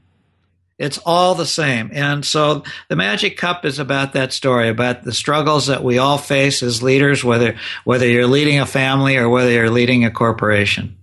it's 0.78 0.98
all 0.98 1.34
the 1.34 1.46
same. 1.46 1.90
And 1.92 2.24
so 2.24 2.64
the 2.88 2.96
Magic 2.96 3.36
Cup 3.36 3.64
is 3.64 3.78
about 3.78 4.12
that 4.12 4.32
story, 4.32 4.68
about 4.68 5.04
the 5.04 5.12
struggles 5.12 5.68
that 5.68 5.82
we 5.82 5.98
all 5.98 6.18
face 6.18 6.62
as 6.62 6.82
leaders, 6.82 7.24
whether, 7.24 7.56
whether 7.84 8.06
you're 8.06 8.26
leading 8.26 8.60
a 8.60 8.66
family 8.66 9.16
or 9.16 9.28
whether 9.28 9.50
you're 9.50 9.70
leading 9.70 10.04
a 10.04 10.10
corporation. 10.10 10.96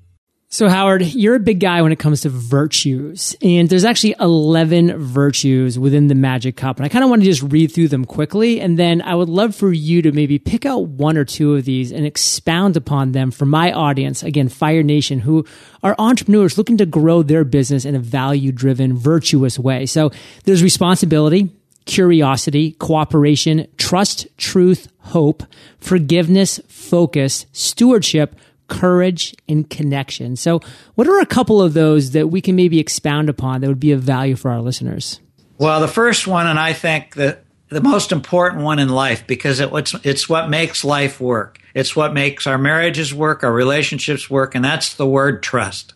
So, 0.54 0.70
Howard, 0.70 1.02
you're 1.02 1.34
a 1.34 1.39
big 1.39 1.60
guy 1.60 1.82
when 1.82 1.92
it 1.92 1.98
comes 1.98 2.22
to 2.22 2.30
virtues, 2.30 3.36
and 3.42 3.68
there's 3.68 3.86
actually 3.86 4.13
11 4.20 5.00
virtues 5.00 5.80
within 5.80 6.10
the 6.10 6.13
Magic 6.13 6.56
Cup. 6.58 6.78
And 6.78 6.86
I 6.86 6.89
kind 6.89 7.04
of 7.04 7.10
want 7.10 7.24
to 7.24 7.26
just 7.26 7.42
read 7.42 7.72
through 7.72 7.88
them 7.88 8.06
quickly, 8.06 8.62
and 8.62 8.78
then 8.78 9.02
I 9.02 9.16
would 9.16 9.30
love 9.30 9.56
for 9.56 9.74
you 9.74 10.04
to 10.04 10.12
maybe 10.12 10.38
pick 10.38 10.63
out 10.68 10.89
one 10.89 11.18
or 11.18 11.26
two 11.26 11.56
of 11.56 11.66
these 11.66 11.92
and 11.92 12.06
expound 12.06 12.78
upon 12.78 13.13
them 13.13 13.32
for 13.32 13.48
my 13.48 13.72
audience, 13.72 14.22
again, 14.22 14.48
Fire 14.48 14.84
Nation, 14.84 15.18
who 15.18 15.44
are 15.82 15.96
entrepreneurs 15.98 16.56
looking 16.56 16.78
to 16.78 16.86
grow 16.86 17.24
their 17.24 17.44
business 17.44 17.84
in 17.84 17.96
a 17.96 18.00
value 18.00 18.52
driven, 18.52 18.96
virtuous 18.96 19.58
way. 19.58 19.88
So, 19.88 20.12
there's 20.44 20.62
responsibility, 20.62 21.50
curiosity, 21.86 22.74
cooperation, 22.74 23.68
trust, 23.78 24.28
truth, 24.38 24.88
hope, 25.00 25.42
forgiveness, 25.80 26.60
focus, 26.68 27.48
stewardship, 27.54 28.36
courage, 28.67 29.36
and 29.47 29.69
connection. 29.69 30.36
So, 30.36 30.62
what 30.95 31.08
are 31.08 31.19
a 31.19 31.26
couple 31.26 31.62
of 31.62 31.73
those 31.73 32.12
that 32.12 32.28
we 32.28 32.41
can 32.41 32.56
maybe 32.56 32.80
expound 32.80 33.30
upon 33.30 33.62
that 33.62 33.67
would 33.67 33.80
be 33.80 33.91
of 33.91 34.02
value 34.02 34.36
for 34.36 34.52
our 34.52 34.62
listeners? 34.62 35.19
Well, 35.58 35.80
the 35.82 35.88
first 35.88 36.28
one, 36.28 36.47
and 36.47 36.60
I 36.60 36.73
think 36.73 37.15
the 37.15 37.39
the 37.69 37.82
most 37.82 38.12
important 38.12 38.63
one 38.63 38.80
in 38.80 38.89
life 38.89 39.26
because 39.28 39.60
it, 39.60 39.69
it's 39.73 39.95
it's 40.04 40.30
what 40.30 40.49
makes 40.49 40.84
life 40.84 41.19
work. 41.19 41.60
It's 41.73 41.95
what 41.95 42.13
makes 42.13 42.45
our 42.45 42.58
marriages 42.58 43.13
work, 43.13 43.43
our 43.43 43.52
relationships 43.52 44.30
work, 44.30 44.56
and 44.56 44.63
that's 44.63 44.93
the 44.95 45.08
word 45.08 45.41
trust. 45.41 45.93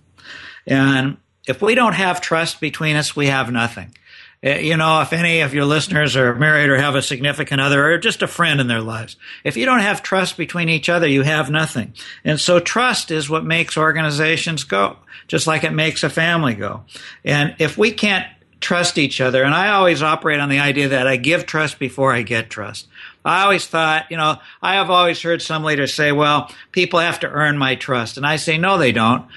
And 0.65 1.17
if 1.47 1.62
we 1.62 1.75
don't 1.75 1.93
have 1.93 2.19
trust 2.19 2.60
between 2.60 2.95
us, 2.95 3.15
we 3.15 3.27
have 3.27 3.51
nothing. 3.51 3.95
Eh, 4.43 4.60
you 4.60 4.78
know, 4.78 5.02
if 5.02 5.13
any 5.13 5.41
of 5.41 5.54
your 5.54 5.65
listeners 5.65 6.15
are 6.15 6.36
married 6.36 6.69
or 6.69 6.78
have 6.78 6.95
a 6.95 7.02
significant 7.02 7.60
other 7.60 7.91
or 7.91 7.97
just 7.97 8.21
a 8.21 8.28
friend 8.28 8.60
in 8.60 8.67
their 8.67 8.82
lives, 8.82 9.15
if 9.43 9.58
you 9.58 9.65
don't 9.65 9.80
have 9.80 10.04
trust 10.04 10.38
between 10.38 10.69
each 10.69 10.89
other, 10.89 11.08
you 11.08 11.23
have 11.23 11.50
nothing. 11.50 11.93
And 12.23 12.39
so 12.39 12.60
trust 12.60 13.10
is 13.10 13.30
what 13.30 13.43
makes 13.43 13.78
organizations 13.78 14.63
go, 14.63 14.97
just 15.28 15.47
like 15.47 15.63
it 15.63 15.73
makes 15.73 16.04
a 16.04 16.10
family 16.10 16.54
go. 16.54 16.84
And 17.26 17.56
if 17.58 17.78
we 17.78 17.91
can't 17.91 18.28
trust 18.60 18.97
each 18.97 19.21
other, 19.21 19.43
and 19.43 19.54
I 19.54 19.69
always 19.69 20.04
operate 20.04 20.39
on 20.39 20.50
the 20.50 20.60
idea 20.60 20.89
that 20.89 21.08
I 21.08 21.15
give 21.17 21.45
trust 21.45 21.80
before 21.80 22.13
I 22.13 22.21
get 22.21 22.50
trust. 22.50 22.88
I 23.23 23.43
always 23.43 23.67
thought, 23.67 24.10
you 24.10 24.17
know, 24.17 24.38
I 24.62 24.76
have 24.76 24.89
always 24.89 25.21
heard 25.21 25.41
some 25.41 25.63
leaders 25.63 25.93
say, 25.93 26.12
well, 26.12 26.52
people 26.71 27.00
have 27.00 27.19
to 27.21 27.30
earn 27.30 27.58
my 27.58 27.76
trust. 27.76 28.17
And 28.17 28.26
I 28.26 28.38
say, 28.38 28.58
no, 28.58 28.78
they 28.78 28.91
don't. 28.91 29.28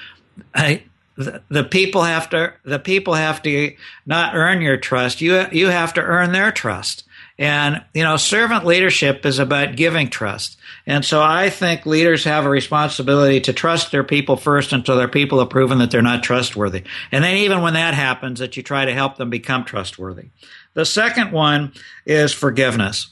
I, 0.55 0.83
the, 1.17 1.63
people 1.63 2.03
have 2.03 2.29
to 2.29 2.53
the 2.63 2.79
people 2.79 3.13
have 3.13 3.41
to 3.43 3.75
not 4.05 4.35
earn 4.35 4.61
your 4.61 4.77
trust. 4.77 5.21
You 5.21 5.45
you 5.51 5.67
have 5.67 5.93
to 5.95 6.01
earn 6.01 6.31
their 6.31 6.51
trust. 6.51 7.03
And 7.37 7.83
you 7.93 8.03
know, 8.03 8.17
servant 8.17 8.65
leadership 8.65 9.25
is 9.25 9.39
about 9.39 9.75
giving 9.75 10.09
trust. 10.09 10.57
And 10.85 11.03
so 11.03 11.21
I 11.21 11.49
think 11.49 11.85
leaders 11.85 12.23
have 12.23 12.45
a 12.45 12.49
responsibility 12.49 13.41
to 13.41 13.53
trust 13.53 13.91
their 13.91 14.03
people 14.03 14.35
first 14.35 14.73
until 14.73 14.97
their 14.97 15.07
people 15.07 15.39
have 15.39 15.49
proven 15.49 15.79
that 15.79 15.91
they're 15.91 16.01
not 16.01 16.23
trustworthy. 16.23 16.83
And 17.11 17.23
then 17.23 17.37
even 17.37 17.61
when 17.61 17.73
that 17.73 17.93
happens, 17.93 18.39
that 18.39 18.57
you 18.57 18.63
try 18.63 18.85
to 18.85 18.93
help 18.93 19.17
them 19.17 19.29
become 19.29 19.63
trustworthy. 19.63 20.29
The 20.73 20.85
second 20.85 21.31
one 21.31 21.73
is 22.05 22.33
forgiveness. 22.33 23.09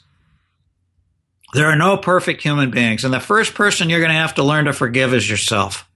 There 1.53 1.67
are 1.67 1.75
no 1.75 1.97
perfect 1.97 2.43
human 2.43 2.69
beings. 2.69 3.03
And 3.03 3.13
the 3.13 3.19
first 3.19 3.55
person 3.55 3.89
you're 3.89 3.99
going 3.99 4.12
to 4.12 4.15
have 4.15 4.35
to 4.35 4.43
learn 4.43 4.65
to 4.65 4.73
forgive 4.73 5.13
is 5.13 5.29
yourself. 5.29 5.88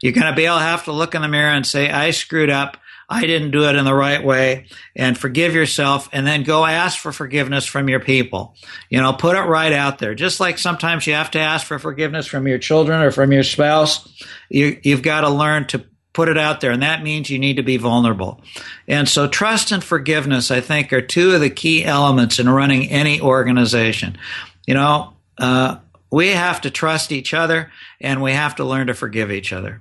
You're 0.00 0.12
going 0.12 0.26
to 0.26 0.36
be 0.36 0.46
able 0.46 0.58
to 0.58 0.62
have 0.62 0.84
to 0.84 0.92
look 0.92 1.14
in 1.14 1.22
the 1.22 1.28
mirror 1.28 1.52
and 1.52 1.66
say, 1.66 1.90
I 1.90 2.10
screwed 2.10 2.50
up. 2.50 2.76
I 3.10 3.22
didn't 3.22 3.52
do 3.52 3.64
it 3.66 3.74
in 3.74 3.86
the 3.86 3.94
right 3.94 4.22
way 4.22 4.66
and 4.94 5.16
forgive 5.16 5.54
yourself 5.54 6.10
and 6.12 6.26
then 6.26 6.42
go 6.42 6.66
ask 6.66 6.98
for 6.98 7.10
forgiveness 7.10 7.64
from 7.64 7.88
your 7.88 8.00
people. 8.00 8.54
You 8.90 9.00
know, 9.00 9.14
put 9.14 9.36
it 9.36 9.42
right 9.42 9.72
out 9.72 9.98
there. 9.98 10.14
Just 10.14 10.40
like 10.40 10.58
sometimes 10.58 11.06
you 11.06 11.14
have 11.14 11.30
to 11.30 11.38
ask 11.38 11.66
for 11.66 11.78
forgiveness 11.78 12.26
from 12.26 12.46
your 12.46 12.58
children 12.58 13.00
or 13.00 13.10
from 13.10 13.32
your 13.32 13.44
spouse, 13.44 14.06
you, 14.50 14.78
you've 14.82 15.02
got 15.02 15.22
to 15.22 15.30
learn 15.30 15.66
to 15.68 15.86
put 16.12 16.28
it 16.28 16.36
out 16.36 16.60
there. 16.60 16.70
And 16.70 16.82
that 16.82 17.02
means 17.02 17.30
you 17.30 17.38
need 17.38 17.56
to 17.56 17.62
be 17.62 17.78
vulnerable. 17.78 18.42
And 18.86 19.08
so 19.08 19.26
trust 19.26 19.72
and 19.72 19.82
forgiveness, 19.82 20.50
I 20.50 20.60
think, 20.60 20.92
are 20.92 21.00
two 21.00 21.32
of 21.32 21.40
the 21.40 21.48
key 21.48 21.84
elements 21.84 22.38
in 22.38 22.48
running 22.48 22.90
any 22.90 23.22
organization. 23.22 24.18
You 24.66 24.74
know, 24.74 25.14
uh, 25.38 25.78
we 26.10 26.28
have 26.28 26.60
to 26.62 26.70
trust 26.70 27.10
each 27.10 27.32
other 27.32 27.70
and 28.02 28.20
we 28.20 28.32
have 28.32 28.56
to 28.56 28.64
learn 28.64 28.88
to 28.88 28.94
forgive 28.94 29.30
each 29.30 29.52
other 29.52 29.80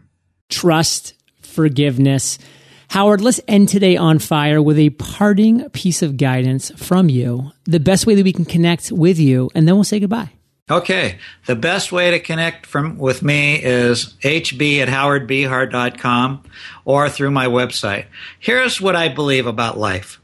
trust, 0.50 1.14
forgiveness. 1.42 2.38
Howard, 2.90 3.22
let's 3.22 3.42
end 3.48 3.70
today 3.70 3.98
on 3.98 4.20
fire 4.20 4.62
with 4.62 4.80
a 4.80 4.92
parting 4.92 5.70
piece 5.72 6.02
of 6.02 6.18
guidance 6.18 6.72
from 6.72 7.10
you, 7.10 7.52
the 7.66 7.80
best 7.80 8.08
way 8.08 8.16
that 8.16 8.24
we 8.24 8.32
can 8.32 8.46
connect 8.46 8.92
with 8.92 9.20
you, 9.20 9.50
and 9.54 9.68
then 9.68 9.76
we'll 9.76 9.84
say 9.84 10.00
goodbye. 10.00 10.32
Okay. 10.70 11.18
The 11.46 11.56
best 11.56 11.92
way 11.92 12.12
to 12.12 12.20
connect 12.20 12.66
from 12.66 12.98
with 12.98 13.24
me 13.24 13.56
is 13.64 14.16
hb 14.22 14.80
at 14.82 14.90
howardbehar.com 14.90 16.44
or 16.84 17.10
through 17.10 17.32
my 17.32 17.48
website. 17.48 18.06
Here's 18.40 18.82
what 18.82 18.96
I 18.96 19.08
believe 19.08 19.48
about 19.48 19.78
life. 19.78 20.20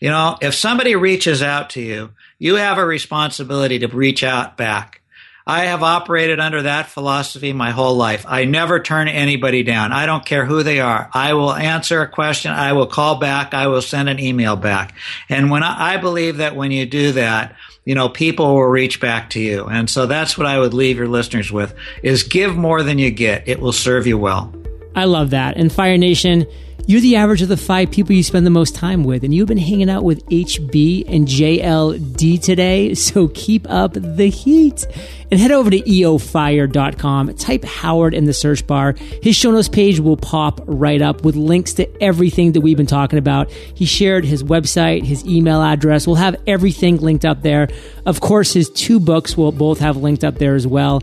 You 0.00 0.10
know, 0.10 0.36
if 0.42 0.54
somebody 0.54 0.94
reaches 0.94 1.42
out 1.42 1.70
to 1.70 1.80
you, 1.80 2.10
you 2.38 2.56
have 2.56 2.76
a 2.76 2.84
responsibility 2.84 3.78
to 3.78 3.88
reach 3.88 4.24
out 4.24 4.56
back. 4.56 5.00
I 5.46 5.66
have 5.66 5.82
operated 5.82 6.38
under 6.40 6.62
that 6.62 6.86
philosophy 6.86 7.52
my 7.52 7.70
whole 7.70 7.96
life. 7.96 8.24
I 8.28 8.44
never 8.44 8.80
turn 8.80 9.08
anybody 9.08 9.62
down. 9.62 9.92
I 9.92 10.06
don't 10.06 10.24
care 10.24 10.44
who 10.44 10.62
they 10.62 10.80
are. 10.80 11.10
I 11.12 11.34
will 11.34 11.52
answer 11.52 12.00
a 12.02 12.08
question. 12.08 12.52
I 12.52 12.72
will 12.72 12.86
call 12.86 13.16
back. 13.16 13.54
I 13.54 13.66
will 13.66 13.82
send 13.82 14.08
an 14.08 14.20
email 14.20 14.56
back. 14.56 14.94
And 15.28 15.50
when 15.50 15.62
I, 15.62 15.94
I 15.94 15.96
believe 15.96 16.36
that 16.36 16.54
when 16.54 16.70
you 16.70 16.86
do 16.86 17.12
that, 17.12 17.56
you 17.84 17.94
know, 17.96 18.08
people 18.08 18.54
will 18.54 18.66
reach 18.66 19.00
back 19.00 19.30
to 19.30 19.40
you. 19.40 19.66
And 19.66 19.90
so 19.90 20.06
that's 20.06 20.38
what 20.38 20.46
I 20.46 20.58
would 20.58 20.74
leave 20.74 20.98
your 20.98 21.08
listeners 21.08 21.50
with 21.50 21.74
is 22.02 22.22
give 22.22 22.56
more 22.56 22.82
than 22.82 22.98
you 22.98 23.10
get. 23.10 23.48
It 23.48 23.60
will 23.60 23.72
serve 23.72 24.06
you 24.06 24.18
well. 24.18 24.54
I 24.94 25.04
love 25.04 25.30
that. 25.30 25.56
And 25.56 25.72
Fire 25.72 25.96
Nation, 25.96 26.46
you're 26.86 27.00
the 27.00 27.14
average 27.14 27.42
of 27.42 27.48
the 27.48 27.56
five 27.56 27.92
people 27.92 28.12
you 28.12 28.24
spend 28.24 28.44
the 28.44 28.50
most 28.50 28.74
time 28.74 29.04
with, 29.04 29.22
and 29.22 29.32
you've 29.32 29.46
been 29.46 29.56
hanging 29.56 29.88
out 29.88 30.02
with 30.02 30.26
HB 30.26 31.04
and 31.06 31.28
JLD 31.28 32.42
today, 32.42 32.94
so 32.96 33.28
keep 33.28 33.70
up 33.70 33.92
the 33.94 34.28
heat. 34.28 34.86
And 35.30 35.40
head 35.40 35.52
over 35.52 35.70
to 35.70 35.80
eofire.com, 35.80 37.34
type 37.36 37.64
Howard 37.64 38.12
in 38.14 38.24
the 38.24 38.34
search 38.34 38.66
bar. 38.66 38.94
His 39.22 39.36
show 39.36 39.50
notes 39.52 39.68
page 39.68 40.00
will 40.00 40.16
pop 40.16 40.60
right 40.66 41.00
up 41.00 41.24
with 41.24 41.36
links 41.36 41.72
to 41.74 42.02
everything 42.02 42.52
that 42.52 42.60
we've 42.60 42.76
been 42.76 42.86
talking 42.86 43.18
about. 43.18 43.50
He 43.50 43.86
shared 43.86 44.24
his 44.24 44.42
website, 44.42 45.04
his 45.04 45.24
email 45.24 45.62
address. 45.62 46.06
We'll 46.06 46.16
have 46.16 46.36
everything 46.46 46.98
linked 46.98 47.24
up 47.24 47.42
there. 47.42 47.68
Of 48.04 48.20
course, 48.20 48.52
his 48.52 48.68
two 48.68 49.00
books 49.00 49.36
will 49.36 49.52
both 49.52 49.78
have 49.78 49.96
linked 49.96 50.24
up 50.24 50.34
there 50.34 50.54
as 50.54 50.66
well 50.66 51.00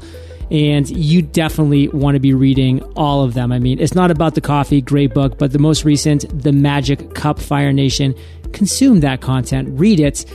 and 0.52 0.90
you 0.90 1.22
definitely 1.22 1.88
want 1.90 2.16
to 2.16 2.20
be 2.20 2.34
reading 2.34 2.82
all 2.96 3.24
of 3.24 3.34
them. 3.34 3.52
I 3.52 3.60
mean, 3.60 3.80
it's 3.80 3.96
not 3.96 4.12
about 4.12 4.36
the 4.36 4.42
coffee, 4.42 4.82
great 4.82 5.14
book, 5.14 5.38
but 5.38 5.52
the 5.52 5.60
most 5.60 5.86
recent, 5.86 6.26
The 6.44 6.52
Magic 6.52 7.14
Cup 7.14 7.40
Fire 7.40 7.72
Nation. 7.72 8.16
Consume 8.52 9.02
that 9.02 9.22
content, 9.22 9.70
read 9.80 10.00
it. 10.00 10.26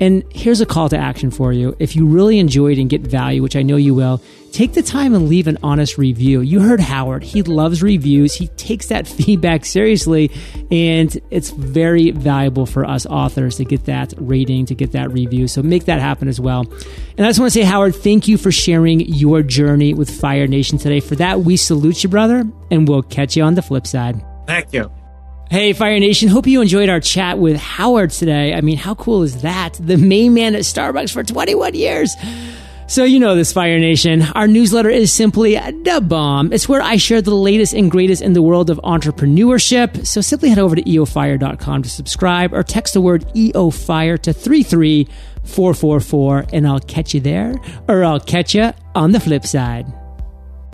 And 0.00 0.24
here's 0.30 0.60
a 0.60 0.66
call 0.66 0.88
to 0.88 0.96
action 0.96 1.30
for 1.30 1.52
you. 1.52 1.76
If 1.78 1.94
you 1.94 2.06
really 2.06 2.38
enjoyed 2.38 2.78
and 2.78 2.90
get 2.90 3.02
value, 3.02 3.42
which 3.42 3.56
I 3.56 3.62
know 3.62 3.76
you 3.76 3.94
will, 3.94 4.20
take 4.52 4.72
the 4.72 4.82
time 4.82 5.14
and 5.14 5.28
leave 5.28 5.46
an 5.46 5.58
honest 5.62 5.98
review. 5.98 6.40
You 6.40 6.60
heard 6.60 6.80
Howard. 6.80 7.22
He 7.22 7.42
loves 7.42 7.82
reviews. 7.82 8.34
He 8.34 8.48
takes 8.48 8.86
that 8.86 9.06
feedback 9.08 9.64
seriously, 9.64 10.30
and 10.70 11.16
it's 11.30 11.50
very 11.50 12.10
valuable 12.10 12.66
for 12.66 12.84
us 12.84 13.06
authors 13.06 13.56
to 13.56 13.64
get 13.64 13.84
that 13.86 14.14
rating, 14.16 14.66
to 14.66 14.74
get 14.74 14.92
that 14.92 15.12
review. 15.12 15.48
So 15.48 15.62
make 15.62 15.84
that 15.84 16.00
happen 16.00 16.28
as 16.28 16.40
well. 16.40 16.62
And 17.16 17.26
I 17.26 17.28
just 17.28 17.38
want 17.38 17.52
to 17.52 17.58
say, 17.58 17.64
Howard, 17.64 17.94
thank 17.94 18.26
you 18.26 18.36
for 18.36 18.50
sharing 18.50 19.00
your 19.00 19.42
journey 19.42 19.94
with 19.94 20.10
Fire 20.10 20.46
Nation 20.46 20.78
today. 20.78 21.00
For 21.00 21.16
that, 21.16 21.40
we 21.40 21.56
salute 21.56 22.02
you, 22.02 22.08
brother, 22.08 22.44
and 22.70 22.88
we'll 22.88 23.02
catch 23.02 23.36
you 23.36 23.42
on 23.42 23.54
the 23.54 23.62
flip 23.62 23.86
side. 23.86 24.24
Thank 24.46 24.72
you. 24.72 24.90
Hey, 25.50 25.72
Fire 25.72 25.98
Nation. 26.00 26.28
Hope 26.28 26.46
you 26.46 26.62
enjoyed 26.62 26.88
our 26.88 27.00
chat 27.00 27.38
with 27.38 27.56
Howard 27.56 28.10
today. 28.10 28.54
I 28.54 28.60
mean, 28.60 28.76
how 28.76 28.94
cool 28.94 29.22
is 29.22 29.42
that? 29.42 29.74
The 29.74 29.96
main 29.96 30.34
man 30.34 30.54
at 30.54 30.62
Starbucks 30.62 31.12
for 31.12 31.22
21 31.22 31.74
years. 31.74 32.14
So, 32.86 33.04
you 33.04 33.18
know 33.18 33.34
this, 33.34 33.50
Fire 33.52 33.78
Nation. 33.78 34.22
Our 34.34 34.46
newsletter 34.46 34.90
is 34.90 35.10
simply 35.12 35.54
the 35.54 36.04
bomb. 36.06 36.52
It's 36.52 36.68
where 36.68 36.82
I 36.82 36.96
share 36.96 37.22
the 37.22 37.34
latest 37.34 37.72
and 37.72 37.90
greatest 37.90 38.20
in 38.20 38.34
the 38.34 38.42
world 38.42 38.68
of 38.68 38.78
entrepreneurship. 38.84 40.06
So, 40.06 40.20
simply 40.20 40.50
head 40.50 40.58
over 40.58 40.76
to 40.76 40.82
eofire.com 40.82 41.82
to 41.82 41.88
subscribe 41.88 42.52
or 42.52 42.62
text 42.62 42.92
the 42.94 43.00
word 43.00 43.24
EOFIRE 43.34 44.20
to 44.22 44.32
33444 44.32 46.46
and 46.52 46.66
I'll 46.66 46.80
catch 46.80 47.14
you 47.14 47.20
there 47.20 47.54
or 47.88 48.04
I'll 48.04 48.20
catch 48.20 48.54
you 48.54 48.72
on 48.94 49.12
the 49.12 49.20
flip 49.20 49.46
side. 49.46 49.86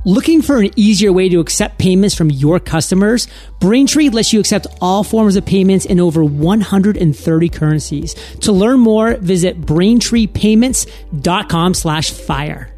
Looking 0.06 0.40
for 0.40 0.56
an 0.56 0.70
easier 0.76 1.12
way 1.12 1.28
to 1.28 1.40
accept 1.40 1.76
payments 1.76 2.14
from 2.14 2.30
your 2.30 2.58
customers? 2.58 3.28
Braintree 3.58 4.08
lets 4.08 4.32
you 4.32 4.40
accept 4.40 4.66
all 4.80 5.04
forms 5.04 5.36
of 5.36 5.44
payments 5.44 5.84
in 5.84 6.00
over 6.00 6.24
130 6.24 7.48
currencies. 7.50 8.14
To 8.40 8.52
learn 8.52 8.80
more, 8.80 9.16
visit 9.16 9.60
braintreepayments.com 9.60 11.74
slash 11.74 12.12
fire. 12.12 12.69